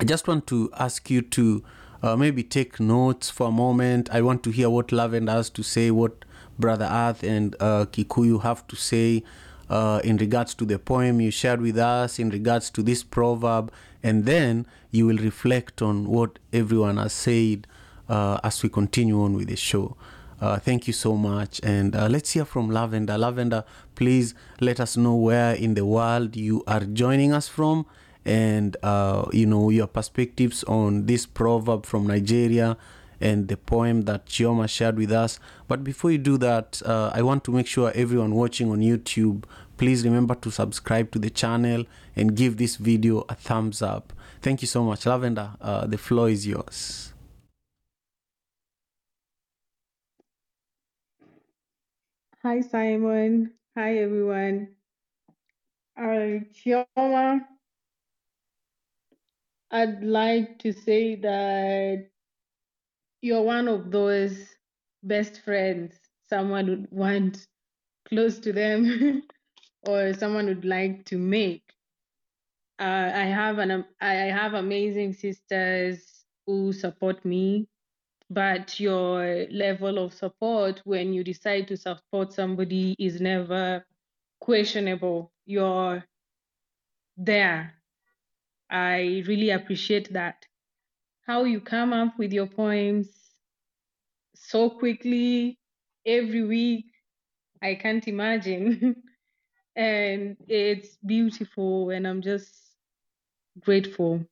I 0.00 0.04
just 0.04 0.26
want 0.26 0.46
to 0.48 0.70
ask 0.76 1.08
you 1.08 1.22
to 1.22 1.62
uh, 2.02 2.16
maybe 2.16 2.42
take 2.42 2.80
notes 2.80 3.30
for 3.30 3.48
a 3.48 3.52
moment. 3.52 4.08
I 4.12 4.22
want 4.22 4.42
to 4.44 4.50
hear 4.50 4.68
what 4.68 4.90
Lavender 4.90 5.32
has 5.32 5.50
to 5.50 5.62
say, 5.62 5.90
what 5.90 6.24
Brother 6.58 6.88
Earth 6.90 7.22
and 7.22 7.54
uh, 7.60 7.86
Kikuyu 7.86 8.42
have 8.42 8.66
to 8.66 8.76
say 8.76 9.22
uh, 9.68 10.00
in 10.02 10.16
regards 10.16 10.54
to 10.56 10.64
the 10.64 10.78
poem 10.78 11.20
you 11.20 11.30
shared 11.30 11.60
with 11.60 11.78
us, 11.78 12.18
in 12.18 12.30
regards 12.30 12.70
to 12.70 12.82
this 12.82 13.04
proverb, 13.04 13.70
and 14.02 14.24
then 14.24 14.66
you 14.90 15.06
will 15.06 15.18
reflect 15.18 15.80
on 15.80 16.06
what 16.06 16.38
everyone 16.52 16.96
has 16.96 17.12
said 17.12 17.66
uh, 18.08 18.40
as 18.42 18.62
we 18.64 18.68
continue 18.68 19.22
on 19.22 19.34
with 19.34 19.48
the 19.48 19.56
show. 19.56 19.96
Uh, 20.40 20.58
thank 20.58 20.86
you 20.86 20.92
so 20.92 21.16
much. 21.16 21.60
And 21.62 21.94
uh, 21.94 22.08
let's 22.08 22.32
hear 22.32 22.44
from 22.44 22.70
Lavender. 22.70 23.18
Lavender, 23.18 23.64
please 23.94 24.34
let 24.60 24.80
us 24.80 24.96
know 24.96 25.14
where 25.14 25.54
in 25.54 25.74
the 25.74 25.84
world 25.84 26.34
you 26.34 26.64
are 26.66 26.80
joining 26.80 27.32
us 27.32 27.46
from 27.46 27.84
and, 28.24 28.76
uh, 28.82 29.26
you 29.32 29.46
know, 29.46 29.70
your 29.70 29.86
perspectives 29.86 30.64
on 30.64 31.06
this 31.06 31.26
proverb 31.26 31.84
from 31.84 32.06
Nigeria 32.06 32.76
and 33.20 33.48
the 33.48 33.56
poem 33.56 34.02
that 34.02 34.26
Chioma 34.26 34.68
shared 34.68 34.96
with 34.96 35.12
us. 35.12 35.38
But 35.68 35.84
before 35.84 36.10
you 36.10 36.18
do 36.18 36.38
that, 36.38 36.80
uh, 36.86 37.10
I 37.12 37.20
want 37.20 37.44
to 37.44 37.52
make 37.52 37.66
sure 37.66 37.92
everyone 37.94 38.34
watching 38.34 38.70
on 38.70 38.78
YouTube, 38.78 39.44
please 39.76 40.04
remember 40.04 40.34
to 40.36 40.50
subscribe 40.50 41.10
to 41.12 41.18
the 41.18 41.28
channel 41.30 41.84
and 42.16 42.34
give 42.34 42.56
this 42.56 42.76
video 42.76 43.26
a 43.28 43.34
thumbs 43.34 43.82
up. 43.82 44.14
Thank 44.40 44.62
you 44.62 44.68
so 44.68 44.84
much. 44.84 45.04
Lavender, 45.04 45.50
uh, 45.60 45.86
the 45.86 45.98
floor 45.98 46.30
is 46.30 46.46
yours. 46.46 47.09
Hi, 52.44 52.60
Simon. 52.62 53.52
Hi, 53.76 53.98
everyone. 53.98 54.76
Chioma, 56.54 57.40
I'd 59.70 60.02
like 60.04 60.58
to 60.60 60.72
say 60.72 61.16
that 61.16 62.08
you're 63.22 63.42
one 63.42 63.68
of 63.68 63.90
those 63.90 64.38
best 65.02 65.42
friends 65.42 65.94
someone 66.28 66.68
would 66.68 66.88
want 66.92 67.46
close 68.08 68.38
to 68.40 68.52
them 68.52 69.22
or 69.88 70.14
someone 70.14 70.46
would 70.46 70.64
like 70.64 71.04
to 71.06 71.18
make. 71.18 71.64
Uh, 72.80 73.12
I 73.14 73.26
have 73.26 73.58
an 73.58 73.70
am- 73.72 73.86
I 74.00 74.14
have 74.40 74.54
amazing 74.54 75.14
sisters 75.14 76.24
who 76.46 76.72
support 76.72 77.24
me, 77.24 77.68
but 78.30 78.78
your 78.78 79.46
level 79.50 79.98
of 79.98 80.14
support 80.14 80.80
when 80.84 81.12
you 81.12 81.24
decide 81.24 81.66
to 81.68 81.76
support 81.76 82.32
somebody 82.32 82.94
is 82.98 83.20
never 83.20 83.84
questionable. 84.40 85.32
You're 85.46 86.04
there. 87.16 87.74
I 88.70 89.24
really 89.26 89.50
appreciate 89.50 90.12
that. 90.12 90.46
How 91.26 91.44
you 91.44 91.60
come 91.60 91.92
up 91.92 92.18
with 92.18 92.32
your 92.32 92.46
poems 92.46 93.08
so 94.34 94.70
quickly 94.70 95.58
every 96.06 96.44
week, 96.44 96.86
I 97.62 97.74
can't 97.74 98.06
imagine. 98.08 98.96
and 99.76 100.36
it's 100.48 100.96
beautiful, 101.04 101.90
and 101.90 102.06
I'm 102.06 102.22
just 102.22 102.54
grateful. 103.60 104.24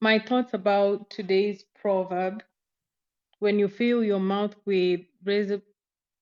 My 0.00 0.18
thoughts 0.18 0.54
about 0.54 1.10
today's 1.10 1.64
proverb 1.82 2.52
when 3.40 3.58
you 3.60 3.68
fill 3.68 4.04
your 4.04 4.20
mouth 4.20 4.56
with 4.66 5.00
razor 5.24 5.62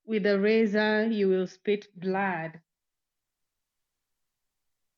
with 0.07 0.27
a 0.27 0.41
razor 0.41 1.07
you 1.07 1.29
will 1.29 1.47
spit 1.47 1.89
blood. 2.01 2.61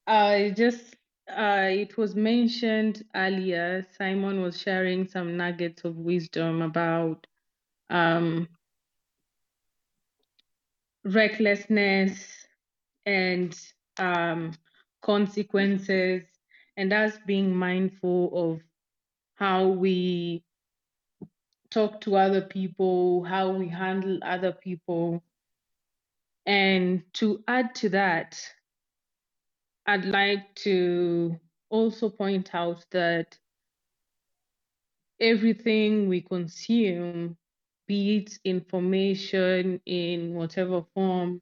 I 0.06 0.52
just 0.56 0.96
uh, 1.28 1.68
it 1.70 1.96
was 1.96 2.14
mentioned 2.14 3.04
earlier, 3.14 3.86
Simon 3.96 4.42
was 4.42 4.60
sharing 4.60 5.06
some 5.06 5.36
nuggets 5.36 5.84
of 5.84 5.96
wisdom 5.98 6.62
about 6.62 7.26
um, 7.90 8.48
recklessness 11.04 12.46
and 13.06 13.58
um, 13.98 14.52
consequences, 15.02 16.22
and 16.76 16.92
us 16.92 17.18
being 17.26 17.54
mindful 17.54 18.30
of 18.34 18.60
how 19.34 19.68
we 19.68 20.44
talk 21.72 22.00
to 22.02 22.16
other 22.16 22.42
people, 22.42 23.24
how 23.24 23.50
we 23.50 23.68
handle 23.68 24.18
other 24.22 24.52
people. 24.52 25.22
And 26.46 27.02
to 27.14 27.42
add 27.48 27.74
to 27.76 27.88
that, 27.90 28.38
I'd 29.86 30.04
like 30.04 30.54
to 30.56 31.38
also 31.70 32.10
point 32.10 32.54
out 32.54 32.84
that 32.90 33.38
everything 35.20 36.08
we 36.08 36.20
consume, 36.20 37.36
be 37.86 38.18
it 38.18 38.38
information 38.44 39.80
in 39.86 40.34
whatever 40.34 40.84
form, 40.94 41.40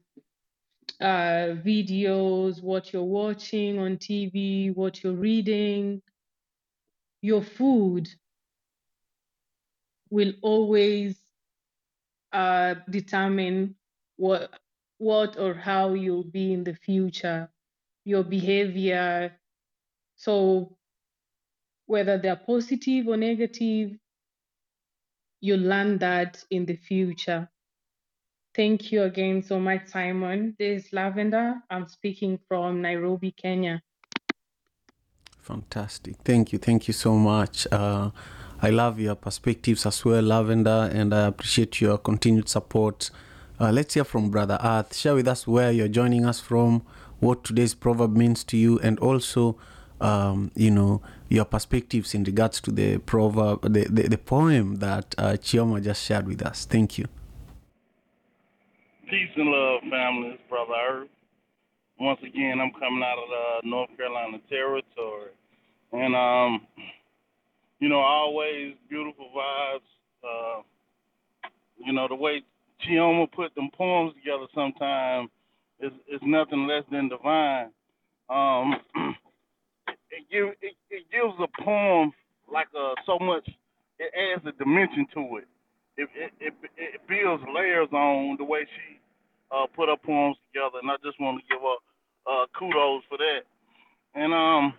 uh, 1.00 1.56
videos, 1.64 2.62
what 2.62 2.92
you're 2.92 3.02
watching 3.02 3.78
on 3.78 3.96
TV, 3.96 4.74
what 4.74 5.02
you're 5.02 5.12
reading, 5.14 6.02
your 7.22 7.42
food 7.42 8.08
will 10.10 10.32
always 10.42 11.16
uh, 12.32 12.74
determine 12.88 13.74
what 14.16 14.50
what 14.98 15.38
or 15.38 15.54
how 15.54 15.94
you'll 15.94 16.30
be 16.30 16.52
in 16.52 16.62
the 16.62 16.74
future, 16.74 17.48
your 18.04 18.22
behavior. 18.22 19.32
So 20.16 20.76
whether 21.86 22.18
they're 22.18 22.36
positive 22.36 23.08
or 23.08 23.16
negative, 23.16 23.96
you'll 25.40 25.60
learn 25.60 25.98
that 25.98 26.44
in 26.50 26.66
the 26.66 26.76
future. 26.76 27.48
Thank 28.54 28.92
you 28.92 29.04
again 29.04 29.42
so 29.42 29.58
much, 29.58 29.86
Simon. 29.86 30.54
This 30.58 30.84
is 30.84 30.92
Lavender. 30.92 31.54
I'm 31.70 31.88
speaking 31.88 32.38
from 32.46 32.82
Nairobi, 32.82 33.32
Kenya. 33.32 33.80
Fantastic. 35.40 36.16
Thank 36.24 36.52
you. 36.52 36.58
Thank 36.58 36.88
you 36.88 36.94
so 36.94 37.14
much. 37.14 37.66
Uh, 37.72 38.10
I 38.62 38.68
love 38.68 39.00
your 39.00 39.14
perspectives 39.14 39.86
as 39.86 40.04
well, 40.04 40.22
Lavender, 40.22 40.90
and 40.92 41.14
I 41.14 41.28
appreciate 41.28 41.80
your 41.80 41.96
continued 41.96 42.50
support. 42.50 43.10
Uh, 43.58 43.72
let's 43.72 43.94
hear 43.94 44.04
from 44.04 44.30
Brother 44.30 44.58
Earth. 44.62 44.94
Share 44.94 45.14
with 45.14 45.28
us 45.28 45.46
where 45.46 45.72
you're 45.72 45.88
joining 45.88 46.26
us 46.26 46.40
from, 46.40 46.82
what 47.20 47.42
today's 47.42 47.74
proverb 47.74 48.14
means 48.14 48.44
to 48.44 48.58
you, 48.58 48.78
and 48.80 48.98
also, 48.98 49.56
um, 50.02 50.50
you 50.54 50.70
know, 50.70 51.00
your 51.30 51.46
perspectives 51.46 52.14
in 52.14 52.22
regards 52.24 52.60
to 52.60 52.70
the 52.70 52.98
proverb, 52.98 53.62
the, 53.62 53.86
the, 53.88 54.08
the 54.08 54.18
poem 54.18 54.76
that 54.76 55.14
uh, 55.16 55.38
Chioma 55.40 55.82
just 55.82 56.04
shared 56.04 56.26
with 56.26 56.42
us. 56.42 56.66
Thank 56.66 56.98
you. 56.98 57.06
Peace 59.08 59.30
and 59.36 59.48
love, 59.50 59.80
family. 59.88 60.28
It's 60.34 60.42
Brother 60.50 60.74
Earth. 60.90 61.08
Once 61.98 62.20
again, 62.22 62.60
I'm 62.60 62.72
coming 62.72 63.02
out 63.02 63.16
of 63.16 63.62
the 63.62 63.68
North 63.70 63.88
Carolina 63.96 64.38
territory. 64.50 65.30
And, 65.92 66.14
um, 66.14 66.66
you 67.80 67.88
know, 67.88 67.98
always 67.98 68.74
beautiful 68.88 69.30
vibes. 69.36 69.80
Uh, 70.22 70.62
you 71.78 71.92
know, 71.92 72.06
the 72.08 72.14
way 72.14 72.42
Chioma 72.86 73.30
put 73.32 73.54
them 73.54 73.70
poems 73.76 74.12
together 74.14 74.46
sometimes 74.54 75.30
is, 75.80 75.92
is 76.12 76.20
nothing 76.22 76.66
less 76.66 76.84
than 76.92 77.08
divine. 77.08 77.70
Um, 78.28 78.76
it, 79.88 80.24
give, 80.30 80.48
it, 80.60 80.76
it 80.90 81.04
gives 81.10 81.34
a 81.40 81.62
poem 81.62 82.12
like 82.52 82.68
uh, 82.78 82.94
so 83.06 83.18
much, 83.18 83.48
it 83.98 84.12
adds 84.14 84.46
a 84.46 84.52
dimension 84.62 85.06
to 85.14 85.38
it. 85.38 85.48
It, 85.96 86.08
it, 86.14 86.32
it, 86.40 86.54
it 86.76 87.00
builds 87.08 87.42
layers 87.54 87.88
on 87.92 88.36
the 88.38 88.44
way 88.44 88.60
she 88.64 89.00
uh, 89.50 89.66
put 89.74 89.88
her 89.88 89.96
poems 89.96 90.36
together, 90.52 90.78
and 90.82 90.90
I 90.90 90.96
just 91.04 91.20
want 91.20 91.40
to 91.40 91.44
give 91.48 91.60
her 91.60 91.78
uh, 92.28 92.46
kudos 92.58 93.02
for 93.08 93.18
that. 93.18 93.40
And 94.14 94.32
um, 94.32 94.74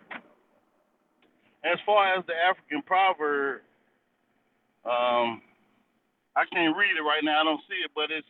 as 1.63 1.77
far 1.85 2.17
as 2.17 2.25
the 2.25 2.33
African 2.33 2.81
proverb, 2.81 3.61
um, 4.85 5.41
I 6.35 6.47
can't 6.51 6.75
read 6.75 6.97
it 6.97 7.05
right 7.05 7.23
now. 7.23 7.41
I 7.41 7.43
don't 7.43 7.61
see 7.69 7.79
it, 7.85 7.91
but 7.93 8.09
it's 8.09 8.27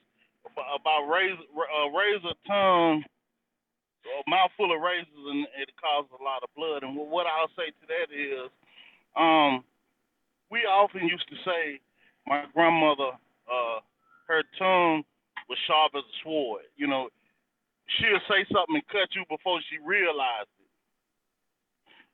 about 0.58 1.08
raise 1.08 1.38
uh, 1.38 1.90
razor 1.96 2.36
tongue, 2.48 3.04
a 4.04 4.30
mouthful 4.30 4.74
of 4.74 4.82
razors, 4.82 5.26
and 5.30 5.46
it 5.62 5.70
causes 5.80 6.12
a 6.12 6.24
lot 6.24 6.44
of 6.44 6.50
blood. 6.58 6.84
And 6.84 6.98
what 6.98 7.28
I'll 7.28 7.54
say 7.56 7.70
to 7.72 7.86
that 7.88 8.10
is, 8.12 8.50
um, 9.16 9.64
we 10.50 10.66
often 10.68 11.08
used 11.08 11.30
to 11.30 11.38
say, 11.46 11.80
my 12.28 12.44
grandmother, 12.54 13.16
uh, 13.48 13.80
her 14.28 14.44
tongue 14.60 15.04
was 15.48 15.58
sharp 15.68 15.94
as 15.96 16.04
a 16.04 16.16
sword. 16.24 16.64
You 16.76 16.88
know, 16.88 17.10
she'll 17.98 18.26
say 18.28 18.44
something 18.52 18.76
and 18.76 18.88
cut 18.88 19.14
you 19.16 19.24
before 19.30 19.60
she 19.70 19.78
realized. 19.80 20.50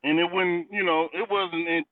And 0.04 0.18
it 0.18 0.30
wouldn't, 0.30 0.70
you 0.70 0.84
know, 0.84 1.08
it 1.12 1.26
wasn't 1.26 1.66
in, 1.66 1.84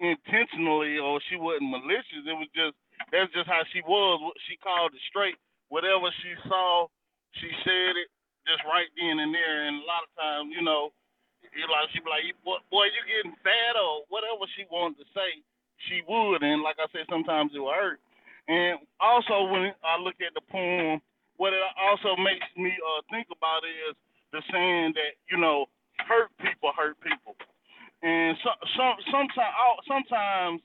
intentionally 0.00 0.98
or 0.98 1.20
she 1.28 1.36
wasn't 1.36 1.72
malicious. 1.72 2.26
It 2.28 2.36
was 2.36 2.48
just 2.52 2.76
that's 3.12 3.32
just 3.32 3.48
how 3.48 3.62
she 3.72 3.80
was. 3.84 4.20
What 4.20 4.36
she 4.48 4.56
called 4.60 4.92
it 4.92 5.02
straight. 5.08 5.36
Whatever 5.68 6.12
she 6.22 6.32
saw, 6.48 6.86
she 7.40 7.50
said 7.64 7.96
it 7.96 8.08
just 8.46 8.62
right 8.64 8.88
then 8.96 9.18
and 9.18 9.34
there. 9.34 9.66
And 9.68 9.82
a 9.82 9.86
lot 9.86 10.06
of 10.06 10.12
times, 10.14 10.54
you 10.54 10.62
know, 10.62 10.94
you 11.54 11.64
like 11.68 11.88
she'd 11.92 12.04
be 12.04 12.10
like, 12.10 12.28
"Boy, 12.44 12.86
you 12.92 13.02
getting 13.08 13.36
fat?" 13.42 13.74
or 13.76 14.04
whatever 14.08 14.44
she 14.54 14.68
wanted 14.70 15.00
to 15.02 15.06
say, 15.14 15.42
she 15.88 16.02
would. 16.08 16.42
And 16.42 16.62
like 16.62 16.76
I 16.80 16.88
said, 16.92 17.08
sometimes 17.08 17.52
it 17.54 17.60
would 17.60 17.74
hurt. 17.74 18.00
And 18.48 18.78
also, 19.00 19.50
when 19.50 19.74
I 19.82 19.98
look 19.98 20.18
at 20.22 20.34
the 20.34 20.44
poem, 20.50 21.02
what 21.36 21.52
it 21.52 21.62
also 21.76 22.16
makes 22.16 22.46
me 22.56 22.70
uh, 22.70 23.02
think 23.10 23.26
about 23.30 23.66
is 23.66 23.94
the 24.32 24.40
saying 24.52 24.94
that 24.94 25.18
you 25.30 25.38
know, 25.38 25.66
hurt 26.04 26.30
people 26.38 26.72
hurt 26.76 26.96
people, 27.00 27.36
and 28.02 28.36
so, 28.44 28.50
some 28.76 28.94
sometimes 29.10 29.54
sometimes 29.88 30.60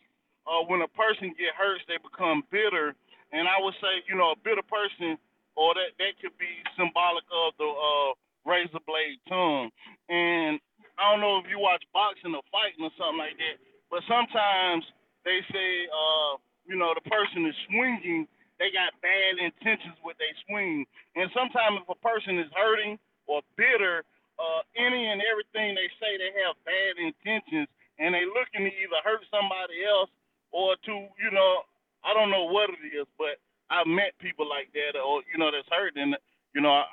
uh, 0.47 0.63
when 0.67 0.81
a 0.81 0.91
person 0.91 1.33
get 1.37 1.55
hurt, 1.57 1.81
they 1.87 1.97
become 2.01 2.43
bitter. 2.51 2.95
And 3.31 3.47
I 3.47 3.63
would 3.63 3.75
say, 3.79 4.03
you 4.11 4.19
know, 4.19 4.35
a 4.35 4.39
bitter 4.43 4.65
person, 4.67 5.15
or 5.55 5.71
that 5.75 5.95
that 5.95 6.19
could 6.19 6.35
be 6.35 6.51
symbolic 6.75 7.23
of 7.31 7.55
the 7.55 7.69
uh, 7.69 8.11
razor 8.43 8.83
blade 8.83 9.23
tongue. 9.31 9.71
And 10.11 10.59
I 10.99 11.11
don't 11.11 11.23
know 11.23 11.39
if 11.39 11.47
you 11.47 11.57
watch 11.57 11.83
boxing 11.95 12.35
or 12.35 12.43
fighting 12.51 12.83
or 12.83 12.91
something 12.99 13.23
like 13.23 13.39
that, 13.39 13.57
but 13.89 14.03
sometimes 14.07 14.83
they 15.23 15.39
say. 15.51 15.87
Uh, 15.87 16.41
you 16.65 16.77
know, 16.77 16.93
the 16.93 17.03
person 17.09 17.45
is 17.45 17.55
swinging, 17.67 18.27
they 18.59 18.69
got 18.71 18.93
bad 19.01 19.41
intentions 19.41 19.97
with 20.05 20.17
their 20.21 20.33
swing. 20.47 20.85
And 21.15 21.29
sometimes 21.33 21.81
if 21.81 21.89
a 21.89 21.99
person 21.99 22.37
is 22.39 22.47
hurting 22.55 22.99
or 23.27 23.41
bitter, 23.57 24.03
uh, 24.41 24.61
any 24.73 25.05
and 25.05 25.21
everything 25.21 25.77
they 25.77 25.89
say, 26.01 26.17
they 26.17 26.33
have 26.41 26.57
bad 26.65 26.97
intentions, 26.97 27.69
and 28.01 28.17
they 28.17 28.25
looking 28.25 28.65
to 28.65 28.73
either 28.73 28.99
hurt 29.05 29.21
somebody 29.29 29.85
else 29.85 30.09
or 30.49 30.73
to, 30.89 30.93
you 31.21 31.31
know, 31.31 31.61
I 32.01 32.17
don't 32.17 32.33
know 32.33 32.49
what 32.49 32.73
it 32.73 32.81
is, 32.89 33.05
but 33.21 33.37
I've 33.69 33.87
met 33.87 34.17
people 34.17 34.49
like 34.49 34.73
that, 34.73 34.97
or 34.97 35.21
you 35.29 35.37
know, 35.37 35.53
that's 35.53 35.69
hurt, 35.69 35.93
and 35.95 36.17
you 36.57 36.61
know, 36.61 36.73
I, 36.73 36.89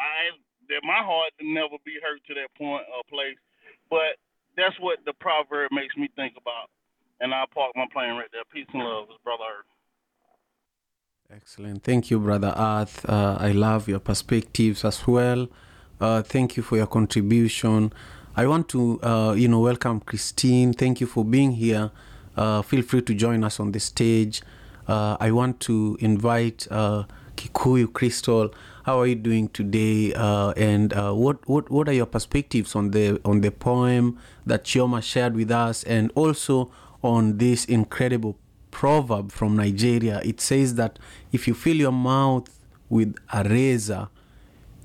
I 0.00 0.32
that 0.68 0.82
my 0.82 0.98
heart 1.04 1.30
can 1.38 1.54
never 1.54 1.76
be 1.84 2.00
hurt 2.02 2.24
to 2.26 2.34
that 2.34 2.50
point 2.58 2.82
or 2.90 3.04
place, 3.06 3.38
but 3.90 4.18
that's 4.56 4.74
what 4.80 4.98
the 5.04 5.12
proverb 5.20 5.70
makes 5.70 5.96
me 5.96 6.08
think 6.16 6.34
about. 6.34 6.70
And 7.20 7.32
I'll 7.32 7.46
park 7.46 7.72
my 7.76 7.86
plane 7.92 8.16
right 8.16 8.28
there. 8.32 8.42
Peace 8.52 8.66
and 8.72 8.82
love, 8.82 9.08
brother 9.22 9.44
Earth. 9.60 9.70
Excellent. 11.30 11.82
Thank 11.82 12.10
you, 12.10 12.18
Brother 12.18 12.54
Earth. 12.56 13.04
Uh, 13.08 13.36
I 13.40 13.52
love 13.52 13.88
your 13.88 14.00
perspectives 14.00 14.84
as 14.84 15.06
well. 15.06 15.48
Uh, 16.00 16.22
thank 16.22 16.56
you 16.56 16.62
for 16.62 16.76
your 16.76 16.86
contribution. 16.86 17.92
I 18.36 18.46
want 18.46 18.68
to, 18.70 19.00
uh, 19.02 19.32
you 19.32 19.48
know, 19.48 19.60
welcome 19.60 20.00
Christine. 20.00 20.74
Thank 20.74 21.00
you 21.00 21.06
for 21.06 21.24
being 21.24 21.52
here. 21.52 21.90
Uh, 22.36 22.60
feel 22.60 22.82
free 22.82 23.00
to 23.00 23.14
join 23.14 23.42
us 23.42 23.58
on 23.58 23.72
the 23.72 23.80
stage. 23.80 24.42
Uh, 24.86 25.16
I 25.18 25.30
want 25.30 25.58
to 25.60 25.96
invite 26.00 26.68
uh, 26.70 27.04
Kikuyu 27.36 27.90
Crystal. 27.92 28.52
How 28.84 29.00
are 29.00 29.06
you 29.06 29.14
doing 29.14 29.48
today? 29.48 30.12
and 30.12 30.92
what, 30.92 31.48
what 31.48 31.70
what 31.70 31.88
are 31.88 31.94
your 31.94 32.06
perspectives 32.06 32.76
on 32.76 32.90
the 32.90 33.18
on 33.24 33.40
the 33.40 33.50
poem 33.50 34.18
that 34.44 34.64
Chioma 34.64 35.02
shared 35.02 35.34
with 35.34 35.50
us, 35.50 35.82
and 35.84 36.12
also 36.14 36.70
on 37.02 37.38
this 37.38 37.64
incredible 37.64 38.36
proverb 38.70 39.32
from 39.32 39.56
Nigeria. 39.56 40.20
It 40.24 40.40
says 40.40 40.74
that 40.74 40.98
if 41.32 41.48
you 41.48 41.54
fill 41.54 41.76
your 41.76 41.92
mouth 41.92 42.48
with 42.90 43.16
a 43.32 43.42
razor, 43.48 44.08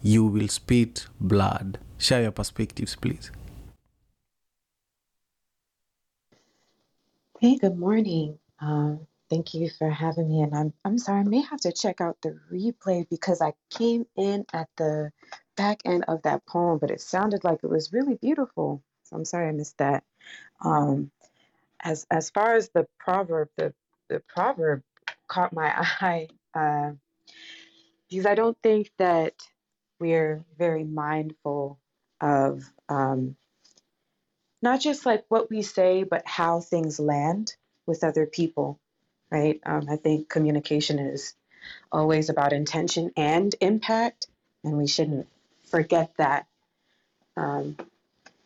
you 0.02 0.26
will 0.26 0.48
spit 0.48 1.08
blood. 1.20 1.78
Share 1.98 2.24
your 2.24 2.32
perspectives, 2.32 2.96
please. 2.96 3.32
Hey, 7.40 7.58
good 7.58 7.78
morning. 7.78 8.38
Um, 8.60 9.08
thank 9.30 9.54
you 9.54 9.70
for 9.78 9.90
having 9.90 10.30
me. 10.30 10.42
And 10.42 10.56
I'm 10.56 10.74
I'm 10.86 10.98
sorry, 10.98 11.22
I 11.22 11.24
may 11.24 11.42
have 11.42 11.62
to 11.62 11.72
check 11.72 12.02
out 12.02 12.18
the 12.22 12.40
replay 12.52 13.08
because 13.10 13.42
I 13.42 13.54
came 13.70 14.06
in 14.16 14.46
at 14.54 14.70
the 14.78 15.12
back 15.56 15.80
end 15.86 16.06
of 16.08 16.22
that 16.24 16.46
poem, 16.46 16.78
but 16.78 16.92
it 16.92 17.02
sounded 17.02 17.44
like 17.44 17.60
it 17.64 17.70
was 17.70 17.94
really 17.94 18.16
beautiful. 18.16 18.84
So 19.04 19.16
I'm 19.16 19.26
sorry 19.26 19.50
I 19.50 19.52
missed 19.52 19.78
that. 19.80 20.04
Um, 20.64 21.12
as 21.84 22.06
as 22.12 22.30
far 22.30 22.56
as 22.56 22.70
the 22.70 22.88
proverb, 23.00 23.50
the 23.58 23.74
the 24.08 24.22
proverb 24.28 24.84
caught 25.28 25.54
my 25.54 25.74
eye 26.02 26.28
uh, 26.54 26.92
because 28.10 28.26
I 28.26 28.36
don't 28.36 28.58
think 28.62 28.92
that 28.98 29.34
we're 30.02 30.44
very 30.58 30.84
mindful 30.84 31.80
of 32.20 32.64
um, 32.90 33.38
not 34.62 34.82
just 34.82 35.06
like 35.06 35.26
what 35.30 35.50
we 35.50 35.62
say, 35.62 36.04
but 36.04 36.24
how 36.26 36.60
things 36.60 37.00
land 37.00 37.56
with 37.86 38.04
other 38.04 38.26
people, 38.26 38.80
right? 39.32 39.62
Um, 39.66 39.88
I 39.90 39.96
think 39.98 40.30
communication 40.30 41.00
is 41.00 41.36
always 41.92 42.30
about 42.30 42.54
intention 42.54 43.12
and 43.16 43.56
impact, 43.62 44.28
and 44.64 44.78
we 44.78 44.88
shouldn't 44.88 45.28
forget 45.70 46.12
that. 46.18 46.48
Um, 47.38 47.78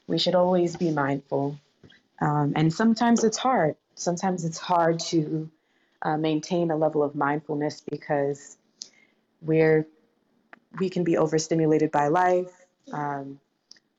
we 0.07 0.19
should 0.19 0.35
always 0.35 0.75
be 0.75 0.91
mindful. 0.91 1.57
Um, 2.21 2.53
and 2.55 2.73
sometimes 2.73 3.23
it's 3.23 3.37
hard. 3.37 3.75
Sometimes 3.95 4.45
it's 4.45 4.57
hard 4.59 4.99
to 5.11 5.49
uh, 6.01 6.17
maintain 6.17 6.71
a 6.71 6.77
level 6.77 7.03
of 7.03 7.15
mindfulness 7.15 7.81
because 7.81 8.57
we're 9.41 9.87
we 10.79 10.89
can 10.89 11.03
be 11.03 11.17
overstimulated 11.17 11.91
by 11.91 12.07
life. 12.07 12.51
Um, 12.91 13.39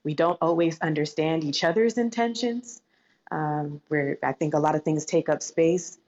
we 0.05 0.15
don't 0.15 0.39
always 0.41 0.81
understand 0.81 1.45
each 1.45 1.65
other's 1.65 1.99
intentions. 1.99 2.83
Um, 3.31 3.81
where 3.89 4.19
I 4.23 4.33
think 4.33 4.55
a 4.55 4.61
lot 4.61 4.77
of 4.77 4.85
things 4.85 5.05
take 5.05 5.29
up 5.29 5.43
space, 5.43 5.99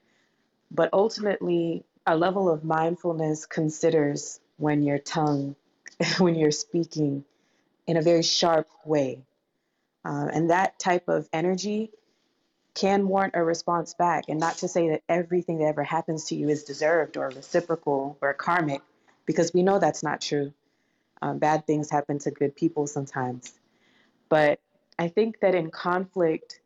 but 0.70 0.90
ultimately, 0.92 1.85
a 2.07 2.16
level 2.16 2.48
of 2.48 2.62
mindfulness 2.62 3.44
considers 3.44 4.38
when 4.57 4.85
your 4.85 4.98
tongue, 4.98 5.57
when 6.18 6.37
you're 6.37 6.52
speaking 6.52 7.24
in 7.88 7.96
a 7.96 8.02
very 8.02 8.22
sharp 8.22 8.68
way, 8.85 9.24
uh, 10.04 10.28
and 10.33 10.50
that 10.50 10.78
type 10.78 11.09
of 11.09 11.28
energy 11.33 11.90
can 12.74 13.09
warrant 13.09 13.35
a 13.35 13.42
response 13.42 13.94
back. 13.94 14.24
And 14.28 14.38
not 14.38 14.59
to 14.59 14.68
say 14.68 14.90
that 14.90 15.02
everything 15.09 15.59
that 15.59 15.66
ever 15.66 15.83
happens 15.83 16.26
to 16.26 16.37
you 16.37 16.48
is 16.48 16.62
deserved 16.64 17.16
or 17.16 17.31
reciprocal 17.31 18.16
or 18.20 18.33
karmic, 18.35 18.83
because 19.26 19.52
we 19.52 19.64
know 19.64 19.81
that's 19.81 20.04
not 20.04 20.20
true. 20.20 20.52
Um, 21.20 21.38
bad 21.38 21.66
things 21.66 21.90
happen 21.90 22.18
to 22.20 22.31
good 22.31 22.54
people 22.54 22.87
sometimes. 22.87 23.52
But 24.28 24.61
I 24.98 25.09
think 25.09 25.40
that 25.40 25.54
in 25.54 25.70
conflict, 25.70 26.61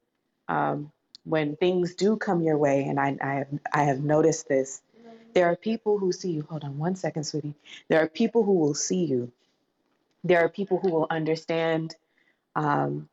um, 0.49 0.93
when 1.25 1.57
things 1.57 1.95
do 1.95 2.17
come 2.17 2.43
your 2.43 2.59
way, 2.59 2.85
and 2.85 2.99
I, 2.99 3.17
I, 3.23 3.35
have, 3.35 3.49
I 3.73 3.83
have 3.85 4.01
noticed 4.01 4.49
this, 4.49 4.83
there 5.35 5.47
are 5.47 5.57
people 5.57 5.99
who 5.99 6.13
see 6.13 6.33
you. 6.33 6.47
Hold 6.51 6.65
on 6.65 6.79
one 6.79 6.97
second, 6.97 7.25
sweetie. 7.25 7.55
There 7.89 8.01
are 8.01 8.09
people 8.09 8.45
who 8.45 8.55
will 8.55 8.75
see 8.75 9.05
you. 9.05 9.33
There 10.25 10.45
are 10.45 10.49
people 10.49 10.79
who 10.79 10.91
will 10.91 11.07
understand 11.11 11.95
um, 12.55 13.09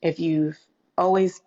if 0.00 0.18
you've 0.20 0.58
always, 0.96 1.42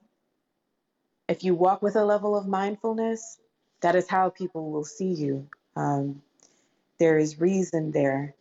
if 1.28 1.44
you 1.44 1.56
walk 1.56 1.82
with 1.82 1.96
a 1.96 2.06
level 2.06 2.38
of 2.38 2.48
mindfulness, 2.48 3.40
that 3.82 3.96
is 3.96 4.08
how 4.08 4.30
people 4.30 4.72
will 4.72 4.86
see 4.86 5.14
you. 5.14 5.48
Um, 5.76 6.22
there 7.00 7.18
is 7.18 7.40
reason 7.40 7.92
there. 7.92 8.36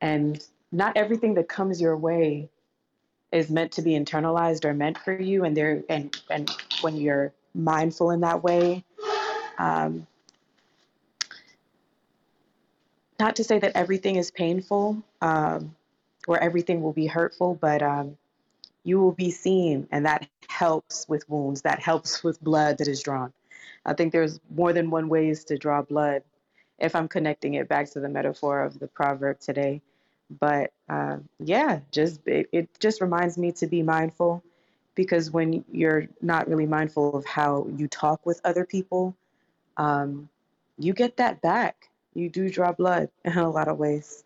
And 0.00 0.42
not 0.72 0.96
everything 0.96 1.34
that 1.34 1.48
comes 1.48 1.80
your 1.80 1.96
way 1.96 2.48
is 3.32 3.50
meant 3.50 3.72
to 3.72 3.82
be 3.82 3.92
internalized 3.92 4.64
or 4.64 4.74
meant 4.74 4.98
for 4.98 5.12
you. 5.12 5.44
And 5.44 5.56
there, 5.56 5.82
and 5.88 6.16
and 6.30 6.50
when 6.80 6.96
you're 6.96 7.32
mindful 7.54 8.10
in 8.10 8.20
that 8.20 8.42
way, 8.42 8.84
um, 9.58 10.06
not 13.18 13.36
to 13.36 13.44
say 13.44 13.58
that 13.58 13.76
everything 13.76 14.16
is 14.16 14.30
painful 14.30 15.02
um, 15.20 15.76
or 16.26 16.38
everything 16.38 16.82
will 16.82 16.92
be 16.92 17.06
hurtful, 17.06 17.54
but 17.60 17.82
um, 17.82 18.16
you 18.82 18.98
will 18.98 19.12
be 19.12 19.30
seen, 19.30 19.86
and 19.92 20.06
that 20.06 20.26
helps 20.48 21.06
with 21.08 21.28
wounds. 21.28 21.62
That 21.62 21.80
helps 21.80 22.24
with 22.24 22.42
blood 22.42 22.78
that 22.78 22.88
is 22.88 23.02
drawn. 23.02 23.32
I 23.84 23.94
think 23.94 24.12
there's 24.12 24.40
more 24.50 24.72
than 24.72 24.90
one 24.90 25.08
ways 25.08 25.44
to 25.44 25.58
draw 25.58 25.82
blood. 25.82 26.22
If 26.78 26.94
I'm 26.94 27.08
connecting 27.08 27.54
it 27.54 27.68
back 27.68 27.90
to 27.90 28.00
the 28.00 28.08
metaphor 28.08 28.62
of 28.62 28.78
the 28.78 28.88
proverb 28.88 29.40
today, 29.40 29.82
but 30.38 30.72
uh, 30.88 31.18
yeah, 31.38 31.80
just 31.90 32.20
it, 32.26 32.48
it 32.52 32.68
just 32.78 33.00
reminds 33.00 33.36
me 33.36 33.52
to 33.52 33.66
be 33.66 33.82
mindful 33.82 34.42
because 34.94 35.30
when 35.30 35.64
you're 35.72 36.06
not 36.20 36.48
really 36.48 36.66
mindful 36.66 37.16
of 37.16 37.24
how 37.24 37.66
you 37.76 37.88
talk 37.88 38.24
with 38.26 38.40
other 38.44 38.64
people, 38.64 39.16
um, 39.76 40.28
you 40.78 40.92
get 40.92 41.16
that 41.16 41.40
back. 41.40 41.88
You 42.14 42.28
do 42.28 42.50
draw 42.50 42.72
blood 42.72 43.08
in 43.24 43.38
a 43.38 43.50
lot 43.50 43.68
of 43.68 43.78
ways. 43.78 44.24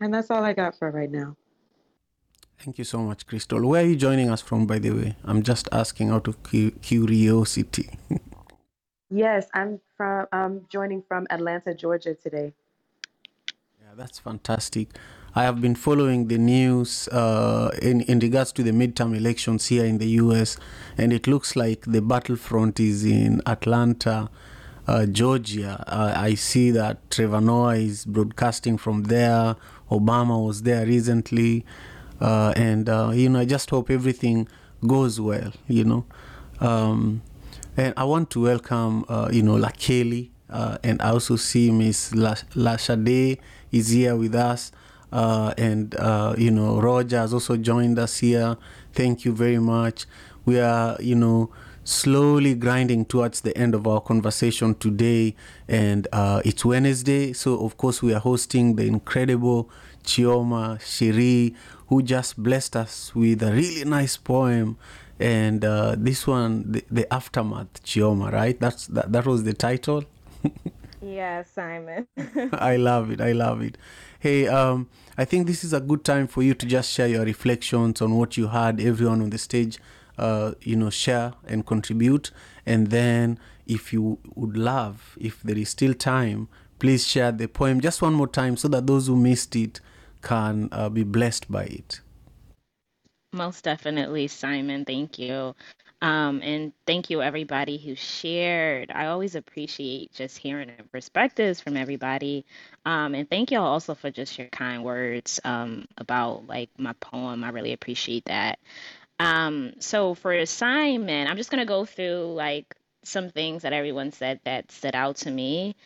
And 0.00 0.12
that's 0.12 0.30
all 0.30 0.44
I 0.44 0.52
got 0.52 0.76
for 0.78 0.90
right 0.90 1.10
now. 1.10 1.36
Thank 2.58 2.78
you 2.78 2.84
so 2.84 2.98
much, 2.98 3.26
Crystal. 3.26 3.66
Where 3.66 3.82
are 3.82 3.86
you 3.86 3.96
joining 3.96 4.30
us 4.30 4.40
from, 4.40 4.66
by 4.66 4.78
the 4.78 4.90
way? 4.90 5.16
I'm 5.24 5.42
just 5.42 5.68
asking 5.72 6.10
out 6.10 6.28
of 6.28 6.42
cu- 6.42 6.70
curiosity. 6.70 7.90
yes, 9.10 9.48
I'm 9.52 9.80
from. 9.96 10.26
I'm 10.32 10.66
joining 10.70 11.02
from 11.02 11.26
Atlanta, 11.30 11.74
Georgia 11.74 12.14
today. 12.14 12.54
Yeah, 13.80 13.94
that's 13.96 14.18
fantastic. 14.18 14.96
I 15.36 15.42
have 15.42 15.60
been 15.60 15.74
following 15.74 16.28
the 16.28 16.38
news 16.38 17.08
uh, 17.08 17.76
in, 17.82 18.02
in 18.02 18.20
regards 18.20 18.52
to 18.52 18.62
the 18.62 18.70
midterm 18.70 19.16
elections 19.16 19.66
here 19.66 19.84
in 19.84 19.98
the 19.98 20.06
US, 20.10 20.56
and 20.96 21.12
it 21.12 21.26
looks 21.26 21.56
like 21.56 21.86
the 21.86 22.00
battlefront 22.00 22.78
is 22.78 23.04
in 23.04 23.42
Atlanta, 23.44 24.30
uh, 24.86 25.06
Georgia. 25.06 25.84
Uh, 25.88 26.12
I 26.14 26.34
see 26.34 26.70
that 26.70 27.10
Trevor 27.10 27.40
Noah 27.40 27.74
is 27.74 28.04
broadcasting 28.04 28.78
from 28.78 29.04
there. 29.04 29.56
Obama 29.90 30.46
was 30.46 30.62
there 30.62 30.86
recently. 30.86 31.64
Uh, 32.20 32.52
and, 32.54 32.88
uh, 32.88 33.10
you 33.12 33.28
know, 33.28 33.40
I 33.40 33.44
just 33.44 33.68
hope 33.70 33.90
everything 33.90 34.46
goes 34.86 35.20
well, 35.20 35.52
you 35.66 35.82
know. 35.82 36.04
Um, 36.60 37.22
and 37.76 37.92
I 37.96 38.04
want 38.04 38.30
to 38.30 38.40
welcome, 38.42 39.04
uh, 39.08 39.30
you 39.32 39.42
know, 39.42 39.56
Lakeli, 39.56 40.30
and 40.48 41.02
I 41.02 41.08
also 41.10 41.34
see 41.34 41.72
Miss 41.72 42.12
Lashade 42.12 43.40
is 43.72 43.88
here 43.88 44.14
with 44.14 44.36
us. 44.36 44.70
Uh, 45.14 45.54
and 45.56 45.94
uh, 45.94 46.34
you 46.36 46.50
know 46.50 46.80
Roger 46.80 47.18
has 47.18 47.32
also 47.32 47.56
joined 47.56 48.00
us 48.00 48.18
here. 48.18 48.56
Thank 48.92 49.24
you 49.24 49.32
very 49.32 49.60
much. 49.60 50.06
We 50.44 50.58
are 50.58 50.96
you 51.00 51.14
know 51.14 51.50
slowly 51.84 52.54
grinding 52.54 53.04
towards 53.04 53.42
the 53.42 53.56
end 53.56 53.76
of 53.76 53.86
our 53.86 54.00
conversation 54.00 54.74
today, 54.74 55.36
and 55.68 56.08
uh, 56.12 56.42
it's 56.44 56.64
Wednesday, 56.64 57.32
so 57.32 57.64
of 57.64 57.76
course 57.76 58.02
we 58.02 58.12
are 58.12 58.18
hosting 58.18 58.74
the 58.74 58.86
incredible 58.86 59.70
Chioma 60.02 60.80
Sheri, 60.80 61.54
who 61.86 62.02
just 62.02 62.42
blessed 62.42 62.74
us 62.74 63.14
with 63.14 63.40
a 63.42 63.52
really 63.52 63.84
nice 63.84 64.16
poem. 64.16 64.76
And 65.20 65.64
uh, 65.64 65.94
this 65.96 66.26
one, 66.26 66.72
the, 66.72 66.84
the 66.90 67.12
aftermath, 67.14 67.84
Chioma, 67.84 68.32
right? 68.32 68.58
That's 68.58 68.88
that, 68.88 69.12
that 69.12 69.26
was 69.26 69.44
the 69.44 69.54
title. 69.54 70.02
yeah, 71.00 71.44
Simon. 71.44 72.08
I 72.52 72.76
love 72.76 73.12
it. 73.12 73.20
I 73.20 73.30
love 73.30 73.62
it. 73.62 73.78
Hey, 74.18 74.48
um, 74.48 74.88
I 75.16 75.24
think 75.24 75.46
this 75.46 75.62
is 75.62 75.72
a 75.72 75.80
good 75.80 76.04
time 76.04 76.26
for 76.26 76.42
you 76.42 76.54
to 76.54 76.66
just 76.66 76.90
share 76.90 77.06
your 77.06 77.24
reflections 77.24 78.02
on 78.02 78.16
what 78.16 78.36
you 78.36 78.48
heard. 78.48 78.80
Everyone 78.80 79.22
on 79.22 79.30
the 79.30 79.38
stage, 79.38 79.78
uh, 80.18 80.52
you 80.60 80.76
know, 80.76 80.90
share 80.90 81.34
and 81.46 81.64
contribute. 81.64 82.30
And 82.66 82.88
then, 82.88 83.38
if 83.66 83.92
you 83.92 84.18
would 84.34 84.56
love, 84.56 85.16
if 85.20 85.42
there 85.42 85.56
is 85.56 85.68
still 85.68 85.94
time, 85.94 86.48
please 86.78 87.06
share 87.06 87.32
the 87.32 87.46
poem 87.46 87.80
just 87.80 88.02
one 88.02 88.14
more 88.14 88.26
time 88.28 88.56
so 88.56 88.68
that 88.68 88.86
those 88.86 89.06
who 89.06 89.16
missed 89.16 89.54
it 89.56 89.80
can 90.22 90.68
uh, 90.72 90.88
be 90.88 91.04
blessed 91.04 91.50
by 91.50 91.64
it. 91.64 92.00
Most 93.32 93.64
definitely, 93.64 94.28
Simon. 94.28 94.84
Thank 94.84 95.18
you. 95.18 95.54
Um, 96.02 96.42
and 96.42 96.72
thank 96.86 97.08
you, 97.08 97.22
everybody 97.22 97.78
who 97.78 97.94
shared. 97.94 98.90
I 98.94 99.06
always 99.06 99.34
appreciate 99.34 100.12
just 100.12 100.36
hearing 100.36 100.70
perspectives 100.92 101.60
from 101.60 101.76
everybody. 101.76 102.44
Um, 102.84 103.14
and 103.14 103.28
thank 103.28 103.50
y'all 103.50 103.64
also 103.64 103.94
for 103.94 104.10
just 104.10 104.38
your 104.38 104.48
kind 104.48 104.84
words 104.84 105.40
um, 105.44 105.86
about 105.96 106.46
like 106.46 106.70
my 106.76 106.92
poem. 106.94 107.42
I 107.42 107.50
really 107.50 107.72
appreciate 107.72 108.26
that. 108.26 108.58
Um, 109.18 109.74
so 109.78 110.14
for 110.14 110.32
assignment, 110.32 111.30
I'm 111.30 111.36
just 111.36 111.50
gonna 111.50 111.64
go 111.64 111.84
through 111.84 112.34
like 112.34 112.74
some 113.04 113.30
things 113.30 113.62
that 113.62 113.72
everyone 113.72 114.12
said 114.12 114.40
that 114.44 114.72
stood 114.72 114.94
out 114.94 115.16
to 115.16 115.30
me. 115.30 115.76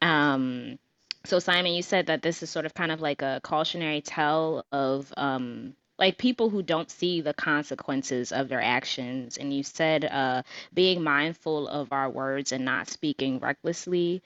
Um, 0.00 0.78
so 1.24 1.38
Simon, 1.38 1.72
you 1.72 1.82
said 1.82 2.06
that 2.06 2.22
this 2.22 2.42
is 2.42 2.50
sort 2.50 2.66
of 2.66 2.74
kind 2.74 2.90
of 2.90 3.00
like 3.00 3.22
a 3.22 3.40
cautionary 3.42 4.00
tale 4.00 4.64
of 4.72 5.12
um, 5.16 5.74
like 5.98 6.16
people 6.16 6.48
who 6.48 6.62
don't 6.62 6.90
see 6.90 7.20
the 7.20 7.34
consequences 7.34 8.32
of 8.32 8.48
their 8.48 8.62
actions 8.62 9.36
and 9.36 9.52
you 9.52 9.62
said 9.62 10.04
uh, 10.04 10.42
being 10.72 11.02
mindful 11.02 11.66
of 11.68 11.92
our 11.92 12.08
words 12.08 12.52
and 12.52 12.64
not 12.64 12.88
speaking 12.88 13.38
recklessly. 13.40 14.22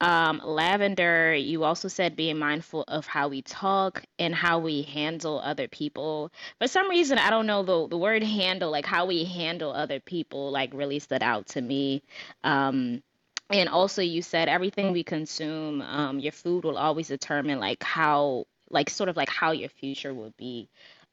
Um, 0.00 0.40
lavender 0.44 1.34
you 1.34 1.64
also 1.64 1.88
said 1.88 2.14
being 2.14 2.38
mindful 2.38 2.84
of 2.86 3.04
how 3.06 3.26
we 3.26 3.42
talk 3.42 4.04
and 4.20 4.32
how 4.32 4.60
we 4.60 4.82
handle 4.82 5.40
other 5.40 5.66
people. 5.66 6.30
For 6.60 6.68
some 6.68 6.88
reason 6.88 7.18
i 7.18 7.30
don't 7.30 7.46
know 7.46 7.64
the, 7.64 7.88
the 7.88 7.98
word 7.98 8.22
handle 8.22 8.70
like 8.70 8.86
how 8.86 9.06
we 9.06 9.24
handle 9.24 9.72
other 9.72 9.98
people 9.98 10.52
like 10.52 10.70
really 10.72 11.00
stood 11.00 11.24
out 11.24 11.46
to 11.48 11.60
me. 11.60 12.02
Um, 12.44 13.02
and 13.50 13.68
also 13.68 14.02
you 14.02 14.22
said 14.22 14.48
everything 14.48 14.92
we 14.92 15.02
consume 15.02 15.82
um, 15.82 16.20
your 16.20 16.32
food 16.32 16.64
will 16.64 16.78
always 16.78 17.08
determine 17.08 17.58
like 17.58 17.82
how 17.82 18.46
like 18.70 18.90
sort 18.90 19.08
of 19.08 19.16
like 19.16 19.30
how 19.30 19.50
your 19.50 19.70
future 19.70 20.14
will 20.14 20.32
be 20.36 20.68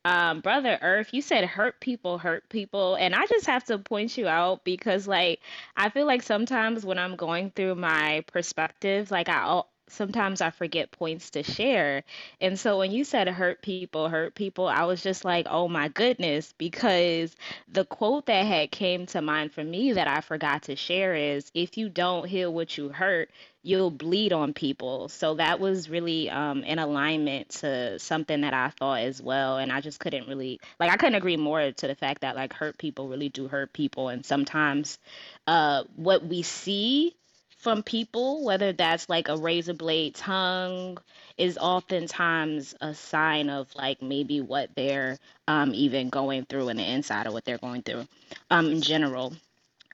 um, 0.06 0.42
Brother 0.42 0.80
Earth, 0.82 1.10
you 1.14 1.22
said 1.22 1.46
hurt 1.46 1.82
people 1.82 2.20
hurt 2.20 2.48
people. 2.50 2.96
And 2.96 3.16
I 3.16 3.26
just 3.28 3.48
have 3.48 3.66
to 3.66 3.80
point 3.80 4.18
you 4.18 4.28
out 4.30 4.64
because, 4.64 5.08
like, 5.08 5.42
I 5.78 5.90
feel 5.90 6.06
like 6.08 6.24
sometimes 6.24 6.86
when 6.86 7.00
I'm 7.00 7.18
going 7.18 7.52
through 7.52 7.76
my 7.76 8.24
perspectives, 8.28 9.12
like, 9.12 9.30
I 9.30 9.64
sometimes 9.90 10.42
I 10.42 10.50
forget 10.52 10.92
points 10.92 11.32
to 11.32 11.44
share. 11.44 12.04
And 12.42 12.60
so 12.60 12.80
when 12.80 12.92
you 12.92 13.04
said 13.04 13.28
hurt 13.30 13.62
people, 13.62 14.10
hurt 14.10 14.36
people, 14.36 14.68
I 14.68 14.86
was 14.86 15.04
just 15.04 15.26
like, 15.26 15.48
oh 15.50 15.68
my 15.68 15.90
goodness, 15.90 16.54
because 16.58 17.36
the 17.68 17.86
quote 17.86 18.26
that 18.28 18.46
had 18.46 18.72
came 18.72 19.06
to 19.08 19.22
mind 19.22 19.54
for 19.54 19.64
me 19.64 19.94
that 19.94 20.08
I 20.08 20.22
forgot 20.22 20.64
to 20.64 20.76
share 20.76 21.16
is 21.16 21.52
if 21.54 21.78
you 21.78 21.90
don't 21.90 22.28
heal 22.28 22.54
what 22.54 22.78
you 22.78 22.90
hurt, 22.90 23.30
you'll 23.66 23.92
bleed 23.92 24.32
on 24.32 24.54
people. 24.54 25.10
So 25.10 25.36
that 25.36 25.60
was 25.60 25.90
really 25.90 26.30
um, 26.30 26.64
in 26.64 26.80
alignment 26.80 27.50
to 27.62 27.98
something 28.00 28.42
that 28.42 28.54
I 28.54 28.70
thought 28.70 29.02
as 29.02 29.22
well. 29.22 29.58
And 29.58 29.72
I 29.72 29.82
just 29.82 30.00
couldn't 30.00 30.28
really, 30.28 30.60
like, 30.80 30.92
I 30.92 30.98
couldn't 30.98 31.16
agree 31.16 31.38
more 31.38 31.72
to 31.72 31.88
the 31.88 31.96
fact 31.96 32.22
that, 32.22 32.36
like, 32.36 32.54
hurt 32.54 32.78
people 32.78 33.08
really 33.08 33.30
do 33.30 33.48
hurt 33.48 33.74
people. 33.74 34.10
And 34.10 34.26
sometimes 34.26 35.00
uh, 35.48 35.84
what 35.96 36.26
we 36.26 36.44
see 36.44 37.16
from 37.58 37.82
people, 37.82 38.46
whether 38.46 38.74
that's 38.74 39.10
like 39.10 39.28
a 39.28 39.38
razor 39.38 39.74
blade 39.74 40.14
tongue, 40.14 41.00
is 41.38 41.58
oftentimes 41.58 42.76
a 42.80 42.94
sign 42.94 43.50
of 43.50 43.74
like 43.76 44.02
maybe 44.02 44.40
what 44.40 44.70
they're 44.76 45.18
um, 45.48 45.74
even 45.74 46.10
going 46.10 46.46
through 46.46 46.70
in 46.70 46.78
the 46.78 46.84
inside 46.84 47.26
of 47.26 47.34
what 47.34 47.44
they're 47.44 47.58
going 47.58 47.82
through 47.82 48.08
um, 48.52 48.68
in 48.72 48.82
general. 48.82 49.34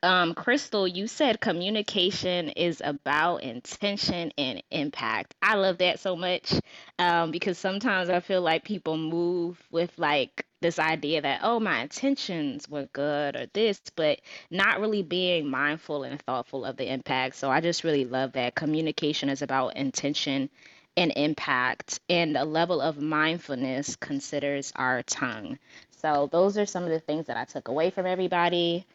Um, 0.03 0.33
Crystal, 0.33 0.87
you 0.87 1.05
said 1.05 1.39
communication 1.39 2.49
is 2.49 2.81
about 2.83 3.43
intention 3.43 4.31
and 4.35 4.63
impact. 4.71 5.35
I 5.43 5.55
love 5.55 5.77
that 5.77 5.99
so 5.99 6.15
much 6.15 6.53
um, 6.97 7.29
because 7.29 7.59
sometimes 7.59 8.09
I 8.09 8.19
feel 8.19 8.41
like 8.41 8.63
people 8.63 8.97
move 8.97 9.61
with 9.69 9.91
like 9.97 10.43
this 10.59 10.79
idea 10.79 11.21
that, 11.21 11.41
oh, 11.43 11.59
my 11.59 11.81
intentions 11.81 12.67
were 12.67 12.87
good 12.93 13.35
or 13.35 13.45
this, 13.53 13.79
but 13.95 14.19
not 14.49 14.79
really 14.79 15.03
being 15.03 15.47
mindful 15.47 16.03
and 16.03 16.19
thoughtful 16.23 16.65
of 16.65 16.77
the 16.77 16.91
impact. 16.91 17.35
So 17.35 17.51
I 17.51 17.61
just 17.61 17.83
really 17.83 18.05
love 18.05 18.33
that 18.33 18.55
communication 18.55 19.29
is 19.29 19.43
about 19.43 19.75
intention 19.75 20.49
and 20.97 21.13
impact, 21.15 21.99
and 22.09 22.35
a 22.35 22.43
level 22.43 22.81
of 22.81 22.99
mindfulness 22.99 23.95
considers 23.95 24.73
our 24.75 25.03
tongue. 25.03 25.57
So 26.01 26.27
those 26.31 26.57
are 26.57 26.65
some 26.65 26.83
of 26.83 26.89
the 26.89 26.99
things 26.99 27.27
that 27.27 27.37
I 27.37 27.45
took 27.45 27.67
away 27.67 27.91
from 27.91 28.05
everybody. 28.05 28.85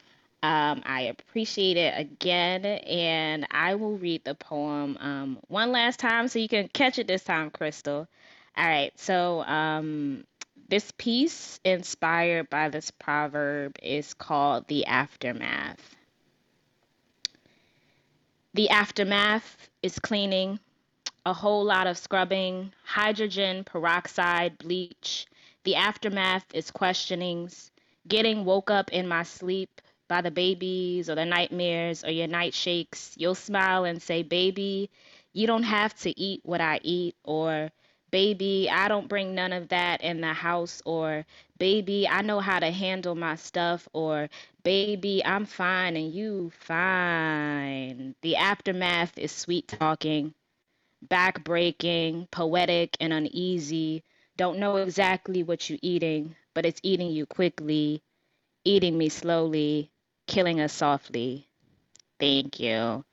Um, 0.42 0.83
I 0.85 1.03
appreciate 1.03 1.77
it 1.77 1.94
again, 1.99 2.64
and 2.64 3.46
I 3.51 3.75
will 3.75 3.96
read 3.96 4.25
the 4.25 4.35
poem 4.35 4.96
um, 5.01 5.38
one 5.49 5.72
last 5.72 5.99
time 5.99 6.29
so 6.29 6.38
you 6.38 6.49
can 6.49 6.68
catch 6.68 6.99
it 6.99 7.09
this 7.09 7.25
time, 7.25 7.51
Crystal. 7.51 8.07
All 8.57 8.66
right, 8.66 8.92
so 8.99 9.42
um, 9.42 10.25
this 10.68 10.92
piece, 10.99 11.59
inspired 11.64 12.49
by 12.51 12.68
this 12.68 12.90
proverb, 12.90 13.77
is 13.83 14.14
called 14.14 14.68
The 14.68 14.87
Aftermath. 14.87 15.96
The 18.55 18.70
aftermath 18.70 19.68
is 19.83 19.99
cleaning, 19.99 20.59
a 21.27 21.35
whole 21.35 21.62
lot 21.64 21.87
of 21.87 21.99
scrubbing, 21.99 22.72
hydrogen 22.85 23.64
peroxide, 23.64 24.57
bleach. 24.57 25.27
The 25.64 25.75
aftermath 25.75 26.46
is 26.55 26.70
questionings, 26.70 27.70
getting 28.09 28.46
woke 28.46 28.70
up 28.70 28.92
in 28.92 29.09
my 29.09 29.25
sleep 29.25 29.83
by 30.09 30.21
the 30.21 30.31
babies 30.31 31.11
or 31.11 31.14
the 31.14 31.25
nightmares 31.25 32.05
or 32.05 32.11
your 32.11 32.29
night 32.29 32.55
shakes, 32.55 33.14
you'll 33.16 33.35
smile 33.35 33.85
and 33.85 34.01
say, 34.03 34.23
Baby, 34.23 34.90
you 35.33 35.47
don't 35.47 35.64
have 35.64 35.95
to 36.01 36.19
eat 36.19 36.40
what 36.45 36.61
I 36.61 36.81
eat, 36.83 37.16
or 37.25 37.71
Baby, 38.11 38.71
I 38.71 38.88
don't 38.88 39.09
bring 39.09 39.35
none 39.35 39.53
of 39.53 39.69
that 39.69 40.01
in 40.03 40.21
the 40.21 40.33
house, 40.33 40.81
or 40.85 41.27
Baby, 41.59 42.09
I 42.09 42.23
know 42.23 42.40
how 42.40 42.59
to 42.61 42.71
handle 42.71 43.14
my 43.14 43.35
stuff, 43.37 43.88
or 43.92 44.29
Baby, 44.62 45.25
I'm 45.25 45.45
fine 45.47 45.97
and 45.97 46.12
you 46.14 46.53
fine. 46.61 48.14
The 48.23 48.37
aftermath 48.37 49.19
is 49.19 49.33
sweet 49.33 49.69
talking, 49.69 50.35
back 51.03 51.45
breaking, 51.45 52.29
poetic, 52.31 52.97
and 53.01 53.12
uneasy. 53.12 54.05
Don't 54.37 54.59
know 54.59 54.77
exactly 54.77 55.42
what 55.42 55.69
you're 55.69 55.79
eating, 55.83 56.37
but 56.55 56.66
it's 56.66 56.81
eating 56.83 57.11
you 57.11 57.27
quickly, 57.27 58.03
eating 58.64 58.99
me 58.99 59.09
slowly, 59.09 59.90
killing 60.26 60.60
us 60.60 60.72
softly. 60.72 61.48
Thank 62.20 62.60
you. 62.60 63.04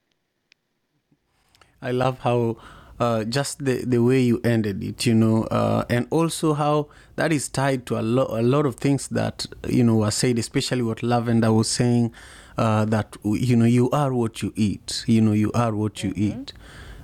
I 1.82 1.92
love 1.92 2.20
how 2.20 2.58
uh, 3.00 3.24
just 3.24 3.64
the, 3.64 3.84
the 3.86 4.02
way 4.02 4.22
you 4.22 4.40
ended 4.44 4.84
it, 4.84 5.06
you 5.06 5.14
know, 5.14 5.44
uh, 5.46 5.84
and 5.90 6.08
also 6.10 6.54
how 6.54 6.88
that 7.16 7.32
is 7.32 7.50
tied 7.50 7.86
to 7.88 8.00
a, 8.00 8.02
lot 8.02 8.30
a 8.30 8.42
lot 8.42 8.66
of 8.66 8.76
things 8.76 9.08
that, 9.10 9.46
you 9.68 9.84
know, 9.84 9.96
were 9.98 10.12
said, 10.12 10.38
especially 10.40 10.82
what 10.84 11.04
Lavender 11.04 11.52
was 11.52 11.70
saying, 11.70 12.14
uh, 12.58 12.86
that, 12.86 13.16
you 13.24 13.56
know, 13.56 13.66
you 13.66 13.90
are 13.92 14.14
what 14.14 14.42
you 14.42 14.54
eat, 14.56 15.04
you 15.08 15.22
know, 15.22 15.34
you 15.34 15.52
are 15.54 15.74
what 15.74 16.04
you 16.04 16.14
Mm-hmm. 16.14 16.16
eat. 16.16 16.54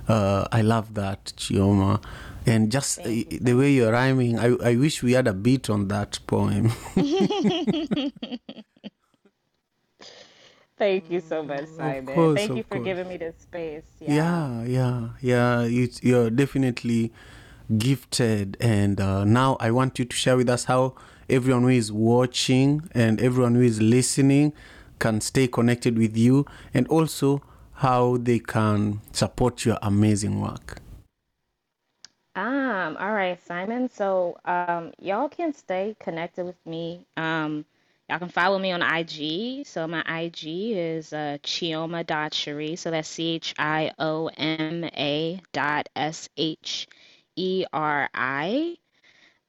Uh, 0.08 0.46
I 0.50 0.62
love 0.62 0.94
that, 0.94 1.32
Chioma. 1.36 2.02
And 2.46 2.70
just 2.72 3.02
the 3.04 3.54
way 3.54 3.72
you're 3.72 3.92
rhyming, 3.92 4.38
I, 4.38 4.54
I 4.64 4.76
wish 4.76 5.02
we 5.02 5.12
had 5.12 5.26
a 5.28 5.34
beat 5.34 5.68
on 5.68 5.88
that 5.88 6.18
poem. 6.26 6.72
Thank 10.80 11.10
you 11.10 11.20
so 11.20 11.42
much, 11.44 11.66
Simon. 11.66 12.06
course, 12.14 12.34
Thank 12.34 12.56
you 12.56 12.64
for 12.64 12.78
course. 12.78 12.84
giving 12.84 13.08
me 13.08 13.18
this 13.18 13.36
space. 13.38 13.84
Yeah, 14.06 14.64
yeah, 14.64 15.10
yeah. 15.20 15.62
It's, 15.62 16.02
you're 16.02 16.30
definitely 16.30 17.12
gifted. 17.76 18.56
And 18.60 19.00
uh, 19.00 19.24
now 19.24 19.58
I 19.60 19.72
want 19.72 19.98
you 19.98 20.06
to 20.06 20.16
share 20.16 20.38
with 20.38 20.48
us 20.48 20.64
how 20.64 20.94
everyone 21.28 21.64
who 21.64 21.68
is 21.68 21.92
watching 21.92 22.88
and 22.92 23.20
everyone 23.20 23.56
who 23.56 23.62
is 23.62 23.82
listening 23.82 24.54
can 24.98 25.20
stay 25.20 25.48
connected 25.48 25.98
with 25.98 26.16
you 26.16 26.46
and 26.74 26.88
also 26.88 27.42
how 27.74 28.16
they 28.18 28.38
can 28.38 29.02
support 29.12 29.66
your 29.66 29.78
amazing 29.82 30.40
work. 30.40 30.80
Um, 32.36 32.96
all 32.98 33.12
right, 33.12 33.38
Simon. 33.44 33.90
So, 33.90 34.38
um, 34.46 34.92
y'all 34.98 35.28
can 35.28 35.52
stay 35.52 35.96
connected 36.00 36.46
with 36.46 36.64
me. 36.64 37.06
Um, 37.18 37.66
y'all 38.10 38.18
can 38.18 38.28
follow 38.28 38.58
me 38.58 38.72
on 38.72 38.82
IG. 38.82 39.64
So 39.66 39.86
my 39.86 40.00
IG 40.00 40.44
is 40.44 41.12
uh 41.12 41.38
chioma.cherie. 41.44 42.76
So 42.76 42.90
that's 42.90 43.08
C 43.08 43.36
H 43.36 43.54
I 43.56 43.92
O 43.98 44.26
M 44.36 44.84
A 44.84 45.40
dot 45.52 45.88
S 45.94 46.28
H 46.36 46.88
E 47.36 47.64
R 47.72 48.10
I. 48.12 48.76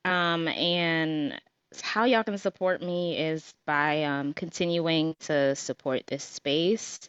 Um, 0.06 0.47
and 0.47 1.41
how 1.82 2.06
y'all 2.06 2.24
can 2.24 2.38
support 2.38 2.82
me 2.84 3.17
is 3.17 3.52
by 3.65 4.04
um 4.04 4.34
continuing 4.34 5.15
to 5.21 5.56
support 5.56 6.06
this 6.06 6.24
space. 6.24 7.00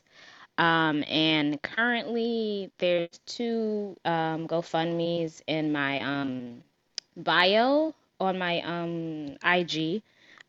Um, 0.57 1.05
and 1.09 1.61
currently 1.61 2.71
there's 2.79 3.11
two 3.27 3.97
um, 4.05 4.47
GoFundMe's 4.47 5.43
in 5.47 5.73
my 5.73 6.01
um, 6.01 6.63
bio 7.17 7.95
on 8.21 8.39
my 8.39 8.61
um, 8.61 9.37
IG 9.45 10.03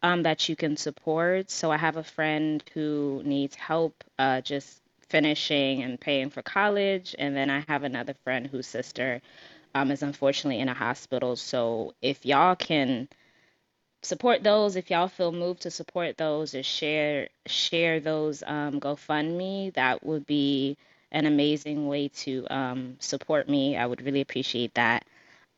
um, 0.04 0.24
that 0.24 0.50
you 0.50 0.56
can 0.56 0.78
support. 0.78 1.50
So 1.50 1.72
I 1.72 1.78
have 1.78 1.98
a 1.98 2.04
friend 2.04 2.64
who 2.74 3.22
needs 3.26 3.56
help 3.56 4.04
uh, 4.20 4.42
just 4.42 4.82
finishing 5.10 5.84
and 5.84 6.00
paying 6.00 6.30
for 6.30 6.42
college, 6.42 7.16
and 7.18 7.36
then 7.36 7.50
I 7.50 7.64
have 7.68 7.84
another 7.84 8.14
friend 8.24 8.48
whose 8.48 8.68
sister 8.68 9.22
um, 9.76 9.92
is 9.92 10.04
unfortunately 10.04 10.60
in 10.62 10.70
a 10.70 10.74
hospital. 10.74 11.36
So 11.36 11.94
if 12.02 12.26
y'all 12.26 12.56
can 12.56 13.08
support 14.04 14.44
those 14.44 14.76
if 14.76 14.92
y'all 14.92 15.08
feel 15.08 15.32
moved 15.32 15.62
to 15.62 15.72
support 15.72 16.18
those 16.18 16.54
or 16.54 16.62
share 16.62 17.30
share 17.48 18.00
those 18.00 18.44
um, 18.46 18.80
GoFundMe, 18.80 19.74
that 19.74 20.06
would 20.06 20.26
be 20.26 20.78
an 21.12 21.26
amazing 21.26 21.88
way 21.88 22.10
to 22.10 22.46
um, 22.50 22.98
support 23.00 23.48
me. 23.48 23.78
I 23.78 23.86
would 23.86 24.02
really 24.02 24.22
appreciate 24.22 24.74
that. 24.76 25.06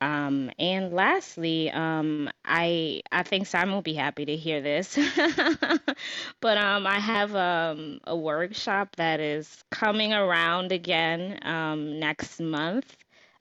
Um, 0.06 0.52
and 0.58 0.92
lastly, 0.92 1.68
um, 1.72 2.30
I 2.44 3.02
I 3.10 3.24
think 3.24 3.46
Simon 3.48 3.74
will 3.74 3.82
be 3.82 3.94
happy 3.94 4.24
to 4.26 4.36
hear 4.36 4.60
this, 4.60 4.94
but 6.40 6.58
um, 6.58 6.86
I 6.86 7.00
have 7.00 7.34
um, 7.34 8.00
a 8.04 8.16
workshop 8.16 8.94
that 8.96 9.18
is 9.18 9.64
coming 9.72 10.12
around 10.12 10.70
again 10.70 11.40
um, 11.42 11.98
next 11.98 12.40
month. 12.40 12.96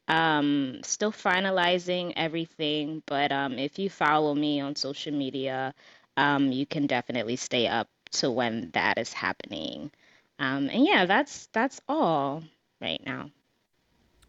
Um, 0.07 0.79
still 0.83 1.11
finalizing 1.11 2.13
everything, 2.15 3.03
but 3.05 3.31
um, 3.31 3.59
if 3.59 3.77
you 3.77 3.89
follow 3.89 4.33
me 4.33 4.59
on 4.59 4.75
social 4.75 5.13
media, 5.13 5.73
um, 6.17 6.51
you 6.51 6.65
can 6.65 6.87
definitely 6.87 7.35
stay 7.35 7.67
up 7.67 7.89
to 8.13 8.31
when 8.31 8.71
that 8.73 8.97
is 8.97 9.13
happening. 9.13 9.91
Um, 10.39 10.69
and 10.69 10.85
yeah, 10.85 11.05
that's 11.05 11.47
that's 11.53 11.79
all 11.87 12.43
right 12.81 13.01
now. 13.05 13.29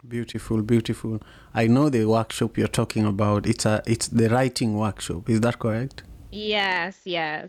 Beautiful, 0.09 0.63
beautiful. 0.63 1.21
I 1.53 1.67
know 1.67 1.89
the 1.89 2.05
workshop 2.05 2.57
you're 2.57 2.69
talking 2.69 3.05
about. 3.07 3.47
It's 3.47 3.67
a 3.67 3.83
it's 3.87 4.07
the 4.09 4.29
writing 4.29 4.77
workshop. 4.77 5.29
Is 5.29 5.41
that 5.41 5.59
correct? 5.59 6.05
Yes, 6.31 7.01
yes. 7.05 7.49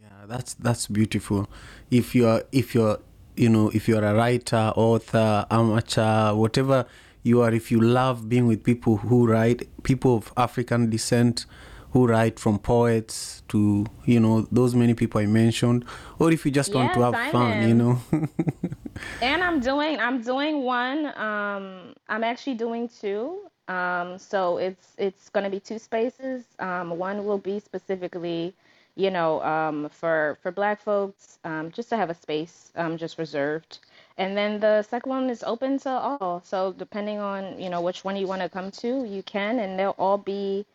Yeah, 0.00 0.26
that's 0.26 0.54
that's 0.54 0.88
beautiful. 0.88 1.48
If 1.90 2.14
you're 2.14 2.42
if 2.50 2.74
you're 2.74 2.98
you 3.36 3.48
know 3.48 3.68
if 3.68 3.86
you're 3.86 4.02
a 4.02 4.14
writer, 4.14 4.72
author, 4.74 5.46
amateur, 5.50 6.34
whatever 6.34 6.86
you 7.22 7.42
are, 7.42 7.52
if 7.52 7.70
you 7.70 7.80
love 7.80 8.28
being 8.28 8.46
with 8.46 8.64
people 8.64 8.96
who 8.96 9.28
write, 9.28 9.68
people 9.84 10.16
of 10.16 10.32
African 10.36 10.90
descent 10.90 11.46
who 11.94 12.08
write 12.08 12.40
from 12.40 12.58
poets 12.58 13.44
to 13.48 13.86
you 14.04 14.18
know 14.18 14.48
those 14.50 14.74
many 14.74 14.94
people 14.94 15.20
I 15.20 15.26
mentioned, 15.26 15.84
or 16.18 16.32
if 16.32 16.44
you 16.44 16.50
just 16.50 16.74
want 16.74 16.92
to 16.94 17.00
have 17.02 17.14
I'm 17.14 17.30
fun, 17.32 17.68
you 17.68 17.74
know. 17.74 18.02
And 19.22 19.42
I'm 19.42 19.60
doing 19.60 20.00
I'm 20.00 20.20
doing 20.20 20.62
one. 20.64 21.06
Um, 21.16 21.94
I'm 22.08 22.24
actually 22.24 22.54
doing 22.54 22.88
two. 22.88 23.38
Um, 23.68 24.18
so 24.18 24.58
it's 24.58 24.94
it's 24.98 25.28
gonna 25.28 25.50
be 25.50 25.60
two 25.60 25.78
spaces. 25.78 26.44
Um, 26.58 26.98
one 26.98 27.24
will 27.24 27.38
be 27.38 27.60
specifically, 27.60 28.54
you 28.96 29.10
know, 29.10 29.40
um, 29.42 29.88
for 29.88 30.36
for 30.42 30.50
Black 30.50 30.80
folks, 30.82 31.38
um, 31.44 31.70
just 31.70 31.88
to 31.90 31.96
have 31.96 32.10
a 32.10 32.14
space, 32.14 32.72
um, 32.74 32.96
just 32.96 33.18
reserved. 33.18 33.78
And 34.18 34.36
then 34.36 34.58
the 34.60 34.82
second 34.82 35.10
one 35.10 35.30
is 35.30 35.44
open 35.44 35.78
to 35.80 35.90
all. 35.90 36.42
So 36.44 36.72
depending 36.72 37.18
on, 37.18 37.58
you 37.60 37.70
know, 37.70 37.80
which 37.80 38.04
one 38.04 38.16
you 38.16 38.26
want 38.26 38.42
to 38.42 38.48
come 38.48 38.70
to, 38.82 39.04
you 39.04 39.22
can, 39.22 39.60
and 39.60 39.78
they'll 39.78 39.96
all 39.98 40.18
be 40.18 40.66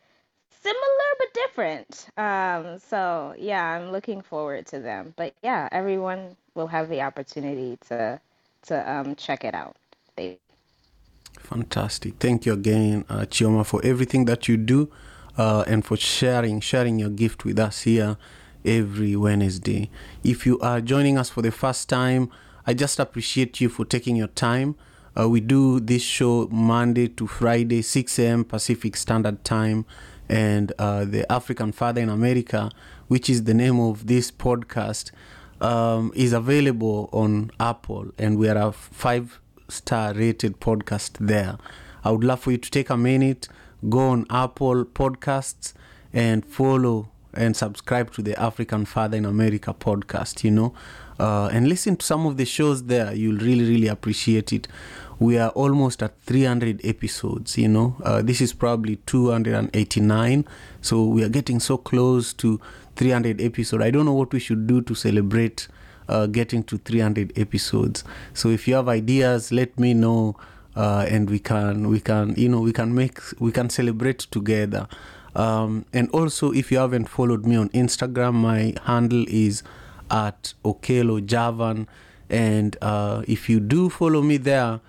similar 0.62 1.10
but 1.18 1.34
different. 1.34 2.08
Um, 2.18 2.80
so 2.80 3.34
yeah, 3.38 3.64
I'm 3.64 3.92
looking 3.92 4.22
forward 4.22 4.66
to 4.68 4.80
them. 4.80 5.14
But 5.16 5.34
yeah, 5.44 5.70
everyone 5.72 6.36
will 6.56 6.68
have 6.68 6.90
the 6.90 7.02
opportunity 7.02 7.78
to 7.88 8.20
to 8.64 8.92
um, 8.92 9.16
check 9.16 9.44
it 9.44 9.54
out. 9.54 9.76
They 10.16 10.38
Fantastic. 11.40 12.16
Thank 12.20 12.46
you 12.46 12.54
again, 12.54 13.06
uh, 13.10 13.22
Chioma, 13.22 13.66
for 13.66 13.82
everything 13.84 14.26
that 14.26 14.48
you 14.48 14.58
do 14.58 14.92
uh, 15.38 15.64
and 15.68 15.86
for 15.86 15.98
sharing 15.98 16.60
sharing 16.60 17.00
your 17.00 17.10
gift 17.10 17.46
with 17.46 17.58
us 17.60 17.82
here 17.82 18.18
every 18.66 19.16
Wednesday. 19.16 19.90
If 20.24 20.46
you 20.46 20.60
are 20.60 20.82
joining 20.82 21.18
us 21.18 21.30
for 21.30 21.42
the 21.42 21.52
first 21.52 21.90
time, 21.90 22.30
I 22.68 22.74
just 22.74 23.00
appreciate 23.00 23.62
you 23.62 23.70
for 23.70 23.86
taking 23.86 24.16
your 24.16 24.28
time. 24.28 24.76
Uh, 25.18 25.28
we 25.28 25.40
do 25.40 25.80
this 25.80 26.04
show 26.04 26.48
Monday 26.52 27.08
to 27.08 27.26
Friday, 27.26 27.82
6 27.82 28.20
a.m. 28.20 28.44
Pacific 28.44 28.96
Standard 28.96 29.44
Time, 29.44 29.86
and 30.30 30.72
uh, 30.78 31.06
the 31.06 31.30
African 31.32 31.72
Father 31.72 32.02
in 32.02 32.10
America, 32.10 32.72
which 33.08 33.30
is 33.30 33.44
the 33.44 33.54
name 33.54 33.80
of 33.80 34.08
this 34.08 34.32
podcast, 34.32 35.12
um, 35.60 36.12
is 36.16 36.32
available 36.32 37.10
on 37.12 37.52
Apple, 37.60 38.12
and 38.18 38.38
we 38.38 38.48
are 38.48 38.58
a 38.58 38.72
five 38.72 39.40
star 39.68 40.14
rated 40.14 40.60
podcast 40.60 41.18
there. 41.20 41.58
I 42.04 42.12
would 42.12 42.24
love 42.24 42.42
for 42.42 42.52
you 42.52 42.58
to 42.58 42.72
take 42.72 42.90
a 42.90 42.98
minute, 42.98 43.48
go 43.90 44.00
on 44.00 44.26
Apple 44.30 44.86
Podcasts, 44.86 45.74
and 46.14 46.46
follow 46.46 47.10
and 47.34 47.56
subscribe 47.56 48.12
to 48.14 48.22
the 48.22 48.40
African 48.40 48.86
Father 48.86 49.18
in 49.18 49.26
America 49.26 49.74
podcast, 49.78 50.44
you 50.44 50.52
know, 50.52 50.74
uh, 51.20 51.48
and 51.52 51.68
listen 51.68 51.96
to 51.98 52.06
some 52.06 52.26
of 52.26 52.38
the 52.38 52.46
shows 52.46 52.86
there. 52.86 53.14
You'll 53.14 53.38
really, 53.38 53.70
really 53.70 53.88
appreciate 53.88 54.52
it. 54.54 54.68
We 55.20 55.38
are 55.38 55.50
almost 55.50 56.02
at 56.02 56.20
300 56.22 56.82
episodes, 56.86 57.58
you 57.58 57.68
know. 57.68 57.98
Uh, 58.04 58.22
this 58.22 58.40
is 58.40 58.54
probably 58.54 58.96
289. 59.06 60.46
So 60.82 61.06
we 61.06 61.24
are 61.24 61.30
getting 61.30 61.60
so 61.60 61.78
close 61.78 62.32
to 62.34 62.60
300 62.96 63.42
episodes. 63.42 63.84
I 63.84 63.92
don't 63.92 64.06
know 64.06 64.14
what 64.14 64.32
we 64.32 64.40
should 64.40 64.66
do 64.66 64.82
to 64.82 64.96
celebrate 64.96 65.68
uh, 66.10 66.26
getting 66.26 66.64
to 66.64 66.78
300 66.78 67.38
episodes. 67.38 68.04
So 68.34 68.50
if 68.50 68.68
you 68.68 68.76
have 68.76 68.90
ideas, 68.90 69.52
let 69.52 69.80
me 69.80 69.94
know, 69.94 70.36
uh, 70.76 71.06
and 71.10 71.30
we 71.30 71.40
can 71.40 71.90
we 71.90 72.00
can 72.00 72.34
you 72.36 72.50
know 72.50 72.62
we 72.62 72.74
can 72.74 72.94
make 72.94 73.20
we 73.40 73.52
can 73.52 73.70
celebrate 73.70 74.20
together. 74.20 74.88
Um, 75.36 75.86
and 75.94 76.10
also, 76.10 76.52
if 76.52 76.72
you 76.72 76.80
haven't 76.80 77.06
followed 77.06 77.46
me 77.46 77.56
on 77.56 77.70
Instagram, 77.70 78.34
my 78.34 78.74
handle 78.86 79.26
is 79.28 79.62
at 80.10 80.54
Okello 80.66 81.24
Javan, 81.24 81.88
and 82.30 82.76
uh, 82.82 83.24
if 83.28 83.48
you 83.48 83.60
do 83.60 83.90
follow 83.90 84.22
me 84.22 84.38
there, 84.38 84.80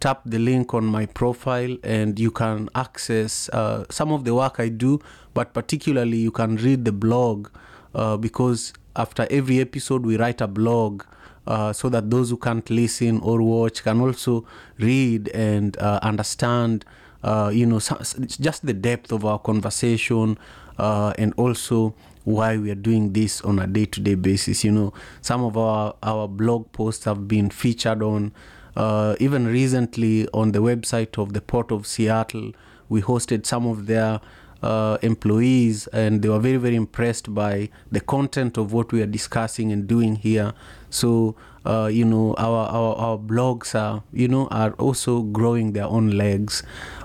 tap 0.00 0.22
the 0.24 0.38
link 0.38 0.74
on 0.74 0.84
my 0.84 1.06
profile 1.06 1.76
and 1.82 2.18
you 2.18 2.30
can 2.30 2.68
access 2.74 3.48
uh, 3.50 3.84
some 3.90 4.12
of 4.12 4.24
the 4.24 4.34
work 4.34 4.60
I 4.60 4.68
do, 4.68 5.00
but 5.32 5.54
particularly 5.54 6.18
you 6.18 6.30
can 6.30 6.56
read 6.56 6.84
the 6.84 6.92
blog 6.92 7.48
uh, 7.94 8.16
because 8.16 8.72
after 8.96 9.26
every 9.30 9.60
episode 9.60 10.04
we 10.04 10.16
write 10.16 10.40
a 10.40 10.46
blog 10.46 11.04
uh, 11.46 11.72
so 11.72 11.88
that 11.88 12.10
those 12.10 12.30
who 12.30 12.36
can't 12.36 12.68
listen 12.70 13.20
or 13.20 13.42
watch 13.42 13.82
can 13.82 14.00
also 14.00 14.46
read 14.78 15.28
and 15.28 15.76
uh, 15.78 16.00
understand. 16.02 16.84
Uh, 17.22 17.50
you 17.52 17.64
know, 17.64 17.78
just 17.78 18.66
the 18.66 18.74
depth 18.74 19.10
of 19.10 19.24
our 19.24 19.38
conversation, 19.38 20.36
uh, 20.78 21.14
and 21.16 21.32
also 21.38 21.94
why 22.24 22.56
we 22.58 22.70
are 22.70 22.74
doing 22.74 23.12
this 23.12 23.40
on 23.42 23.58
a 23.58 23.66
day-to-day 23.66 24.14
basis. 24.14 24.64
You 24.64 24.72
know, 24.72 24.92
some 25.22 25.42
of 25.42 25.56
our 25.56 25.94
our 26.02 26.28
blog 26.28 26.70
posts 26.72 27.04
have 27.04 27.26
been 27.26 27.48
featured 27.50 28.02
on 28.02 28.32
uh, 28.76 29.16
even 29.20 29.46
recently 29.46 30.28
on 30.32 30.52
the 30.52 30.60
website 30.60 31.18
of 31.20 31.32
the 31.32 31.40
Port 31.40 31.70
of 31.70 31.86
Seattle, 31.86 32.52
we 32.88 33.02
hosted 33.02 33.46
some 33.46 33.66
of 33.66 33.86
their 33.86 34.20
uh, 34.62 34.98
employees, 35.02 35.86
and 35.88 36.22
they 36.22 36.28
were 36.28 36.38
very, 36.38 36.56
very 36.56 36.76
impressed 36.76 37.34
by 37.34 37.68
the 37.92 38.00
content 38.00 38.56
of 38.56 38.72
what 38.72 38.92
we 38.92 39.02
are 39.02 39.06
discussing 39.06 39.70
and 39.72 39.86
doing 39.86 40.16
here. 40.16 40.54
So, 40.90 41.36
uh, 41.66 41.90
you 41.92 42.04
know, 42.04 42.34
our, 42.38 42.66
our, 42.68 42.96
our 42.96 43.18
blogs 43.18 43.74
are, 43.74 44.02
you 44.12 44.28
know, 44.28 44.48
are 44.48 44.72
also 44.72 45.22
growing 45.22 45.72
their 45.72 45.84
own 45.84 46.10
legs. 46.10 46.62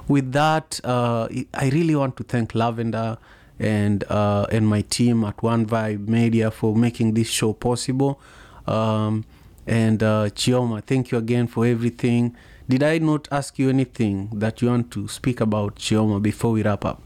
With 0.07 0.31
that, 0.31 0.79
uh, 0.83 1.27
I 1.53 1.69
really 1.69 1.95
want 1.95 2.17
to 2.17 2.23
thank 2.23 2.55
Lavender 2.55 3.17
and 3.59 4.05
uh, 4.09 4.45
and 4.51 4.67
my 4.67 4.81
team 4.81 5.25
at 5.25 5.43
One 5.43 5.65
Vibe 5.65 6.07
Media 6.07 6.49
for 6.49 6.75
making 6.75 7.13
this 7.13 7.27
show 7.27 7.51
possible. 7.51 8.21
Um, 8.67 9.25
and 9.69 10.01
uh, 10.01 10.29
Chioma, 10.31 10.83
thank 10.83 11.11
you 11.11 11.19
again 11.19 11.45
for 11.45 11.63
everything. 11.65 12.35
Did 12.67 12.81
I 12.81 12.97
not 12.97 13.27
ask 13.31 13.59
you 13.59 13.69
anything 13.69 14.29
that 14.33 14.61
you 14.61 14.69
want 14.69 14.89
to 14.91 15.07
speak 15.07 15.39
about, 15.39 15.75
Chioma, 15.75 16.19
before 16.19 16.53
we 16.53 16.63
wrap 16.63 16.83
up? 16.85 17.03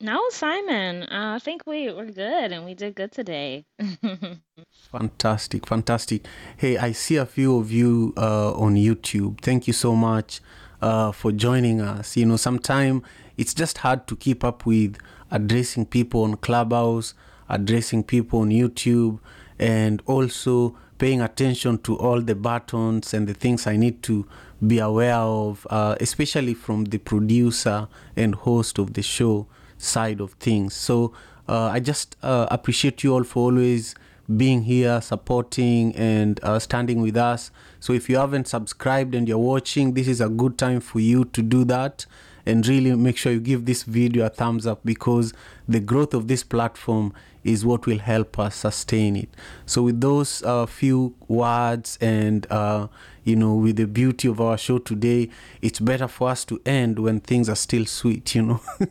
No, 0.00 0.20
Simon. 0.30 1.04
Uh, 1.04 1.36
I 1.36 1.38
think 1.38 1.66
we 1.66 1.92
we're 1.92 2.10
good 2.10 2.52
and 2.52 2.64
we 2.64 2.74
did 2.74 2.96
good 2.96 3.12
today. 3.12 3.66
Fantastic, 4.90 5.66
fantastic. 5.66 6.26
Hey, 6.56 6.76
I 6.78 6.92
see 6.92 7.16
a 7.16 7.26
few 7.26 7.58
of 7.58 7.70
you 7.70 8.12
uh, 8.16 8.52
on 8.54 8.74
YouTube. 8.74 9.40
Thank 9.40 9.66
you 9.66 9.72
so 9.72 9.94
much 9.94 10.40
uh, 10.82 11.12
for 11.12 11.30
joining 11.30 11.80
us. 11.80 12.16
You 12.16 12.26
know, 12.26 12.36
sometimes 12.36 13.02
it's 13.36 13.54
just 13.54 13.78
hard 13.78 14.06
to 14.08 14.16
keep 14.16 14.42
up 14.42 14.66
with 14.66 14.96
addressing 15.30 15.86
people 15.86 16.24
on 16.24 16.36
Clubhouse, 16.36 17.14
addressing 17.48 18.02
people 18.02 18.40
on 18.40 18.48
YouTube, 18.48 19.20
and 19.58 20.02
also 20.06 20.76
paying 21.00 21.22
attention 21.22 21.78
to 21.78 21.96
all 21.96 22.20
the 22.20 22.34
buttons 22.34 23.14
and 23.14 23.26
the 23.26 23.32
things 23.32 23.66
I 23.66 23.76
need 23.76 24.02
to 24.02 24.26
be 24.64 24.78
aware 24.78 25.16
of, 25.16 25.66
uh, 25.70 25.96
especially 25.98 26.52
from 26.52 26.84
the 26.84 26.98
producer 26.98 27.88
and 28.14 28.34
host 28.34 28.78
of 28.78 28.92
the 28.92 29.02
show 29.02 29.46
side 29.78 30.20
of 30.20 30.34
things. 30.34 30.74
So 30.74 31.14
uh, 31.48 31.68
I 31.68 31.80
just 31.80 32.16
uh, 32.22 32.46
appreciate 32.50 33.02
you 33.02 33.14
all 33.14 33.24
for 33.24 33.50
always 33.50 33.94
being 34.36 34.64
here, 34.64 35.00
supporting, 35.00 35.96
and 35.96 36.38
uh, 36.42 36.58
standing 36.58 37.00
with 37.00 37.16
us. 37.16 37.50
So 37.80 37.94
if 37.94 38.10
you 38.10 38.18
haven't 38.18 38.46
subscribed 38.46 39.14
and 39.14 39.26
you're 39.26 39.38
watching, 39.38 39.94
this 39.94 40.06
is 40.06 40.20
a 40.20 40.28
good 40.28 40.58
time 40.58 40.80
for 40.80 41.00
you 41.00 41.24
to 41.24 41.42
do 41.42 41.64
that. 41.64 42.04
And 42.44 42.66
really 42.66 42.94
make 42.94 43.16
sure 43.16 43.32
you 43.32 43.40
give 43.40 43.64
this 43.64 43.84
video 43.84 44.26
a 44.26 44.28
thumbs 44.28 44.66
up 44.66 44.80
because 44.84 45.32
the 45.68 45.80
growth 45.80 46.14
of 46.14 46.28
this 46.28 46.42
platform 46.42 47.14
is 47.44 47.64
what 47.64 47.86
will 47.86 47.98
help 47.98 48.38
us 48.38 48.56
sustain 48.56 49.16
it. 49.16 49.28
So, 49.66 49.82
with 49.82 50.00
those 50.00 50.42
uh, 50.42 50.66
few 50.66 51.14
words 51.28 51.98
and 52.00 52.46
uh, 52.50 52.88
you 53.24 53.36
know, 53.36 53.54
with 53.54 53.76
the 53.76 53.86
beauty 53.86 54.28
of 54.28 54.40
our 54.40 54.56
show 54.58 54.78
today, 54.78 55.30
it's 55.62 55.78
better 55.78 56.08
for 56.08 56.30
us 56.30 56.44
to 56.46 56.60
end 56.64 56.98
when 56.98 57.20
things 57.20 57.48
are 57.48 57.54
still 57.56 57.86
sweet, 57.86 58.34
you 58.34 58.42
know. 58.42 58.60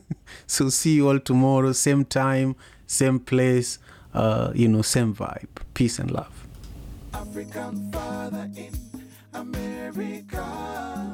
so, 0.47 0.69
see 0.69 0.95
you 0.95 1.09
all 1.09 1.19
tomorrow, 1.19 1.71
same 1.71 2.05
time, 2.05 2.55
same 2.87 3.19
place, 3.19 3.79
uh, 4.13 4.51
you 4.55 4.67
know, 4.67 4.81
same 4.81 5.13
vibe. 5.13 5.47
Peace 5.73 5.99
and 5.99 6.11
love. 6.11 6.47
African 7.13 7.91
father 7.91 8.49
in 8.55 8.73
America. 9.33 11.11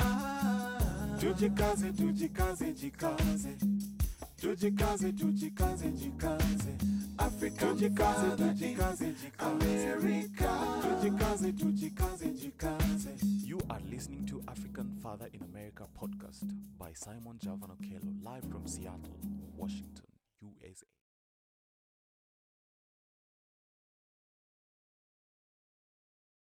Ah, 0.00 0.78
tujikaze, 1.18 1.92
tujikaze, 1.92 2.72
jikaze. 2.74 3.95
Tujikaze, 4.40 5.12
tujikaze, 5.12 5.90
jikaze. 5.90 6.74
African 7.18 7.68
tujikaze, 7.68 8.36
tujikaze, 8.36 9.06
jikaze. 9.06 9.38
America. 9.38 10.50
Tujikaze, 10.82 11.52
tujikaze, 11.52 12.30
jikaze. 12.30 13.10
You 13.46 13.58
are 13.70 13.80
listening 13.90 14.26
to 14.26 14.42
African 14.48 14.90
Father 15.02 15.28
in 15.32 15.42
America 15.42 15.86
podcast 15.98 16.44
by 16.78 16.92
Simon 16.94 17.38
Javan 17.38 17.70
Okello, 17.70 18.22
live 18.24 18.44
from 18.50 18.66
Seattle, 18.66 19.18
Washington. 19.56 20.04